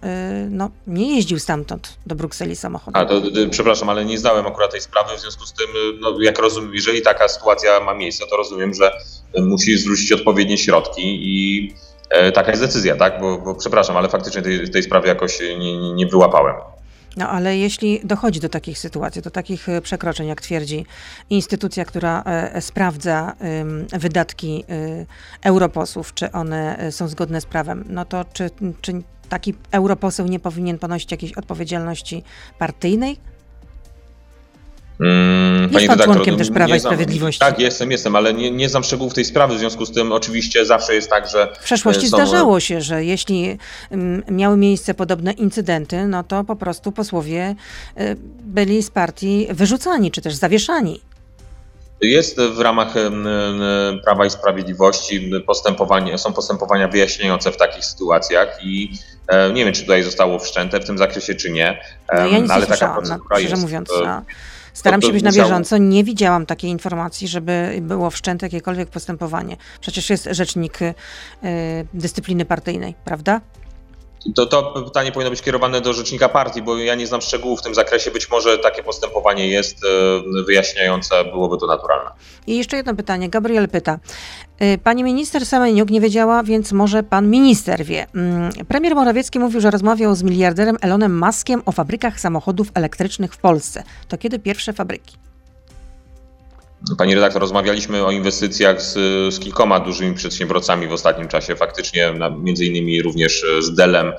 no, 0.50 0.70
nie 0.86 1.16
jeździł 1.16 1.38
stamtąd 1.38 1.96
do 2.06 2.14
Brukseli 2.14 2.56
samochodem. 2.56 3.02
A, 3.02 3.06
to, 3.06 3.22
przepraszam, 3.50 3.88
ale 3.88 4.04
nie 4.04 4.18
zdałem 4.18 4.46
akurat 4.46 4.70
tej 4.70 4.80
sprawy, 4.80 5.16
w 5.16 5.20
związku 5.20 5.46
z 5.46 5.52
tym, 5.52 5.66
no, 6.00 6.20
jak 6.20 6.38
rozumiem, 6.38 6.74
jeżeli 6.74 7.02
taka 7.02 7.28
sytuacja 7.28 7.80
ma 7.80 7.94
miejsce, 7.94 8.24
to 8.30 8.36
rozumiem, 8.36 8.74
że 8.74 8.92
musi 9.38 9.78
zwrócić 9.78 10.12
odpowiednie 10.12 10.58
środki 10.58 11.18
i 11.22 11.74
taka 12.34 12.50
jest 12.50 12.62
decyzja, 12.62 12.96
tak? 12.96 13.20
Bo, 13.20 13.38
bo 13.38 13.54
przepraszam, 13.54 13.96
ale 13.96 14.08
faktycznie 14.08 14.42
tej, 14.42 14.70
tej 14.70 14.82
sprawy 14.82 15.08
jakoś 15.08 15.40
nie, 15.40 15.94
nie 15.94 16.06
wyłapałem. 16.06 16.54
No 17.16 17.28
ale 17.28 17.56
jeśli 17.56 18.00
dochodzi 18.04 18.40
do 18.40 18.48
takich 18.48 18.78
sytuacji, 18.78 19.22
do 19.22 19.30
takich 19.30 19.68
e, 19.68 19.80
przekroczeń, 19.80 20.28
jak 20.28 20.40
twierdzi 20.40 20.86
instytucja, 21.30 21.84
która 21.84 22.22
e, 22.22 22.60
sprawdza 22.60 23.36
wydatki 23.92 24.64
e, 24.68 25.06
europosłów, 25.42 26.14
czy 26.14 26.32
one 26.32 26.92
są 26.92 27.08
zgodne 27.08 27.40
z 27.40 27.46
prawem, 27.46 27.84
no 27.88 28.04
to 28.04 28.24
czy, 28.32 28.50
czy 28.80 29.02
taki 29.28 29.54
europoseł 29.70 30.26
nie 30.26 30.40
powinien 30.40 30.78
ponosić 30.78 31.10
jakiejś 31.10 31.32
odpowiedzialności 31.32 32.22
partyjnej? 32.58 33.31
Jest 35.80 35.86
pan 35.86 35.98
członkiem 35.98 36.36
też 36.36 36.50
Prawa 36.50 36.76
i 36.76 36.80
Sprawiedliwości. 36.80 37.40
Tak, 37.40 37.58
jestem, 37.58 37.90
jestem, 37.90 38.16
ale 38.16 38.34
nie, 38.34 38.50
nie 38.50 38.68
znam 38.68 38.84
szczegółów 38.84 39.14
tej 39.14 39.24
sprawy, 39.24 39.54
w 39.54 39.58
związku 39.58 39.86
z 39.86 39.92
tym 39.92 40.12
oczywiście 40.12 40.66
zawsze 40.66 40.94
jest 40.94 41.10
tak, 41.10 41.28
że... 41.28 41.48
W 41.60 41.64
przeszłości 41.64 42.08
są... 42.08 42.16
zdarzało 42.16 42.60
się, 42.60 42.80
że 42.80 43.04
jeśli 43.04 43.58
mm, 43.90 44.22
miały 44.30 44.56
miejsce 44.56 44.94
podobne 44.94 45.32
incydenty, 45.32 46.06
no 46.06 46.24
to 46.24 46.44
po 46.44 46.56
prostu 46.56 46.92
posłowie 46.92 47.54
y, 48.00 48.16
byli 48.40 48.82
z 48.82 48.90
partii 48.90 49.48
wyrzucani, 49.50 50.10
czy 50.10 50.22
też 50.22 50.34
zawieszani. 50.34 51.00
Jest 52.02 52.40
w 52.40 52.60
ramach 52.60 52.94
Prawa 54.04 54.26
i 54.26 54.30
Sprawiedliwości 54.30 55.30
postępowanie, 55.46 56.18
są 56.18 56.32
postępowania 56.32 56.88
wyjaśniające 56.88 57.52
w 57.52 57.56
takich 57.56 57.84
sytuacjach 57.84 58.58
i 58.64 58.92
e, 59.28 59.52
nie 59.52 59.64
wiem, 59.64 59.74
czy 59.74 59.80
tutaj 59.82 60.02
zostało 60.02 60.38
wszczęte 60.38 60.80
w 60.80 60.84
tym 60.84 60.98
zakresie, 60.98 61.34
czy 61.34 61.50
nie. 61.50 61.80
No 62.14 62.26
ja 62.26 62.38
nic 62.38 62.50
ale 62.50 62.66
nie 62.66 62.72
taka 62.72 62.94
procedura 62.94 63.28
no, 63.30 63.38
jest. 63.38 63.62
Mówiąc, 63.62 63.90
e, 63.90 64.06
no. 64.06 64.22
Staram 64.72 65.00
to 65.00 65.06
się 65.06 65.12
być 65.12 65.22
na 65.22 65.32
bieżąco. 65.32 65.78
Nie 65.78 66.04
widziałam 66.04 66.46
takiej 66.46 66.70
informacji, 66.70 67.28
żeby 67.28 67.78
było 67.82 68.10
wszczęte 68.10 68.46
jakiekolwiek 68.46 68.88
postępowanie. 68.88 69.56
Przecież 69.80 70.10
jest 70.10 70.28
rzecznik 70.30 70.82
y, 70.82 70.94
dyscypliny 71.94 72.44
partyjnej, 72.44 72.94
prawda? 73.04 73.40
To, 74.34 74.46
to 74.46 74.82
pytanie 74.84 75.12
powinno 75.12 75.30
być 75.30 75.42
kierowane 75.42 75.80
do 75.80 75.92
rzecznika 75.92 76.28
partii, 76.28 76.62
bo 76.62 76.76
ja 76.76 76.94
nie 76.94 77.06
znam 77.06 77.20
szczegółów 77.20 77.60
w 77.60 77.62
tym 77.62 77.74
zakresie. 77.74 78.10
Być 78.10 78.30
może 78.30 78.58
takie 78.58 78.82
postępowanie 78.82 79.48
jest 79.48 79.84
e, 79.84 80.42
wyjaśniające, 80.42 81.24
byłoby 81.24 81.58
to 81.58 81.66
naturalne. 81.66 82.10
I 82.46 82.56
jeszcze 82.56 82.76
jedno 82.76 82.94
pytanie. 82.94 83.28
Gabriel 83.28 83.68
pyta. 83.68 83.98
E, 84.58 84.78
pani 84.78 85.04
minister 85.04 85.46
Semeniuk 85.46 85.90
nie 85.90 86.00
wiedziała, 86.00 86.42
więc 86.42 86.72
może 86.72 87.02
pan 87.02 87.30
minister 87.30 87.84
wie. 87.84 88.06
Mm, 88.14 88.52
premier 88.68 88.94
Morawiecki 88.94 89.38
mówił, 89.38 89.60
że 89.60 89.70
rozmawiał 89.70 90.14
z 90.14 90.22
miliarderem 90.22 90.76
Elonem 90.80 91.18
Maskiem 91.18 91.62
o 91.66 91.72
fabrykach 91.72 92.20
samochodów 92.20 92.68
elektrycznych 92.74 93.34
w 93.34 93.38
Polsce. 93.38 93.82
To 94.08 94.18
kiedy 94.18 94.38
pierwsze 94.38 94.72
fabryki? 94.72 95.21
Pani 96.98 97.14
redaktor, 97.14 97.42
rozmawialiśmy 97.42 98.04
o 98.04 98.10
inwestycjach 98.10 98.82
z, 98.82 98.94
z 99.34 99.38
kilkoma 99.38 99.80
dużymi 99.80 100.14
przedsiębiorcami 100.14 100.88
w 100.88 100.92
ostatnim 100.92 101.28
czasie, 101.28 101.56
faktycznie 101.56 102.14
między 102.38 102.64
innymi 102.64 103.02
również 103.02 103.44
z 103.60 103.74
Dellem, 103.74 104.12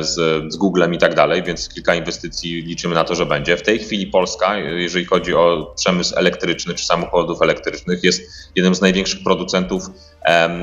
z, 0.00 0.14
z 0.52 0.56
Googlem 0.56 0.94
i 0.94 0.98
tak 0.98 1.14
dalej, 1.14 1.42
więc 1.42 1.68
kilka 1.68 1.94
inwestycji 1.94 2.62
liczymy 2.62 2.94
na 2.94 3.04
to, 3.04 3.14
że 3.14 3.26
będzie. 3.26 3.56
W 3.56 3.62
tej 3.62 3.78
chwili 3.78 4.06
Polska, 4.06 4.56
jeżeli 4.58 5.04
chodzi 5.04 5.34
o 5.34 5.74
przemysł 5.76 6.14
elektryczny 6.16 6.74
czy 6.74 6.84
samochodów 6.84 7.42
elektrycznych, 7.42 8.04
jest 8.04 8.22
jednym 8.56 8.74
z 8.74 8.80
największych 8.80 9.22
producentów 9.24 9.82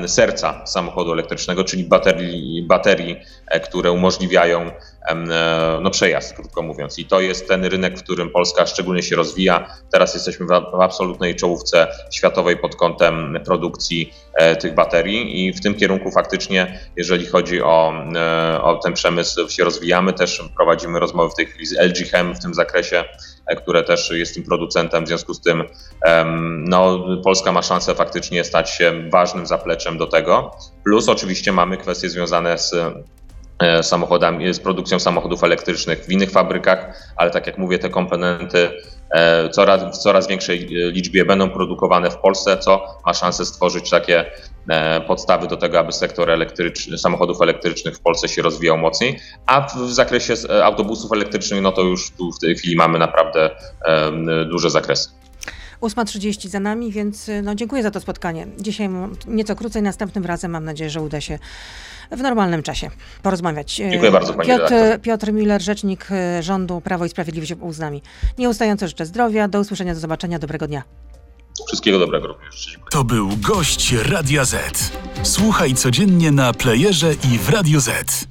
serca 0.06 0.66
samochodu 0.66 1.12
elektrycznego, 1.12 1.64
czyli 1.64 1.84
baterii, 1.84 2.62
baterii 2.62 3.16
e, 3.46 3.60
które 3.60 3.92
umożliwiają 3.92 4.70
e, 5.08 5.14
no, 5.82 5.90
przejazd, 5.90 6.36
krótko 6.36 6.62
mówiąc. 6.62 6.98
I 6.98 7.04
to 7.04 7.20
jest 7.20 7.48
ten 7.48 7.64
rynek, 7.64 7.98
w 7.98 8.02
którym 8.02 8.30
Polska 8.30 8.66
szczególnie 8.66 9.02
się 9.02 9.16
rozwija. 9.16 9.74
Teraz 9.92 10.14
jesteśmy 10.14 10.46
w 10.46 10.80
absolutnej 10.82 11.36
czołówce 11.36 11.86
światowej 12.12 12.56
pod 12.56 12.76
kątem 12.76 13.38
produkcji 13.44 14.14
e, 14.34 14.56
tych 14.56 14.74
baterii 14.74 15.46
i 15.46 15.52
w 15.52 15.60
tym 15.60 15.74
kierunku 15.74 16.10
faktycznie, 16.10 16.80
jeżeli 16.96 17.26
chodzi 17.26 17.62
o, 17.62 17.92
o 18.62 18.76
ten 18.76 18.92
przemysł, 18.92 19.48
się 19.48 19.64
rozwijamy. 19.64 20.12
Też 20.12 20.42
prowadzimy 20.56 21.00
rozmowy 21.00 21.30
w 21.30 21.34
tej 21.34 21.46
chwili 21.46 21.66
z 21.66 21.72
LG 21.72 22.10
Chem 22.10 22.34
w 22.34 22.38
tym 22.42 22.54
zakresie, 22.54 23.04
które 23.56 23.84
też 23.84 24.10
jest 24.10 24.34
tym 24.34 24.44
producentem. 24.44 25.04
W 25.04 25.08
związku 25.08 25.34
z 25.34 25.40
tym 25.40 25.64
no, 26.68 27.06
Polska 27.24 27.52
ma 27.52 27.62
szansę 27.62 27.94
faktycznie 27.94 28.44
stać 28.44 28.70
się 28.70 29.08
ważnym 29.10 29.46
zapleczem 29.46 29.98
do 29.98 30.06
tego. 30.06 30.50
Plus 30.84 31.08
oczywiście 31.08 31.52
mamy 31.52 31.76
kwestie 31.76 32.08
związane 32.10 32.58
z 32.58 32.74
e, 33.58 33.82
samochodami, 33.82 34.54
z 34.54 34.60
produkcją 34.60 34.98
samochodów 34.98 35.44
elektrycznych 35.44 36.04
w 36.04 36.10
innych 36.10 36.30
fabrykach, 36.30 37.12
ale 37.16 37.30
tak 37.30 37.46
jak 37.46 37.58
mówię, 37.58 37.78
te 37.78 37.90
komponenty 37.90 38.70
e, 39.10 39.48
coraz, 39.48 39.98
w 39.98 39.98
coraz 39.98 40.28
większej 40.28 40.64
e, 40.64 40.90
liczbie 40.90 41.24
będą 41.24 41.50
produkowane 41.50 42.10
w 42.10 42.16
Polsce, 42.16 42.58
co 42.58 43.00
ma 43.06 43.14
szansę 43.14 43.46
stworzyć 43.46 43.90
takie 43.90 44.30
podstawy 45.06 45.46
do 45.46 45.56
tego, 45.56 45.78
aby 45.78 45.92
sektor 45.92 46.30
elektryczny, 46.30 46.98
samochodów 46.98 47.42
elektrycznych 47.42 47.96
w 47.96 48.00
Polsce 48.00 48.28
się 48.28 48.42
rozwijał 48.42 48.78
mocniej, 48.78 49.20
a 49.46 49.60
w 49.60 49.92
zakresie 49.92 50.34
autobusów 50.64 51.12
elektrycznych, 51.12 51.62
no 51.62 51.72
to 51.72 51.82
już 51.82 52.10
tu 52.10 52.32
w 52.32 52.38
tej 52.38 52.56
chwili 52.56 52.76
mamy 52.76 52.98
naprawdę 52.98 53.50
duże 54.50 54.70
zakresy. 54.70 55.08
8.30 55.80 56.48
za 56.48 56.60
nami, 56.60 56.92
więc 56.92 57.30
no, 57.42 57.54
dziękuję 57.54 57.82
za 57.82 57.90
to 57.90 58.00
spotkanie. 58.00 58.46
Dzisiaj 58.60 58.88
nieco 59.26 59.56
krócej, 59.56 59.82
następnym 59.82 60.26
razem 60.26 60.50
mam 60.50 60.64
nadzieję, 60.64 60.90
że 60.90 61.00
uda 61.00 61.20
się 61.20 61.38
w 62.10 62.20
normalnym 62.20 62.62
czasie 62.62 62.90
porozmawiać. 63.22 63.74
Dziękuję 63.74 64.10
bardzo 64.10 64.34
Pani 64.34 64.48
Piotr, 64.48 64.74
Piotr 65.02 65.32
Miller, 65.32 65.62
rzecznik 65.62 66.08
rządu 66.40 66.80
Prawo 66.80 67.04
i 67.04 67.08
Sprawiedliwość 67.08 67.54
był 67.54 67.72
z 67.72 67.78
nami. 67.78 68.02
Nieustająco 68.38 68.88
życzę 68.88 69.06
zdrowia, 69.06 69.48
do 69.48 69.60
usłyszenia, 69.60 69.94
do 69.94 70.00
zobaczenia, 70.00 70.38
dobrego 70.38 70.66
dnia. 70.66 70.82
Wszystkiego 71.66 71.98
dobrego 71.98 72.26
również. 72.26 72.78
To 72.90 73.04
był 73.04 73.28
gość 73.36 73.92
Radia 73.92 74.44
Z. 74.44 74.92
Słuchaj 75.22 75.74
codziennie 75.74 76.30
na 76.30 76.52
playerze 76.52 77.14
i 77.14 77.38
w 77.38 77.48
Radio 77.48 77.80
Z. 77.80 78.28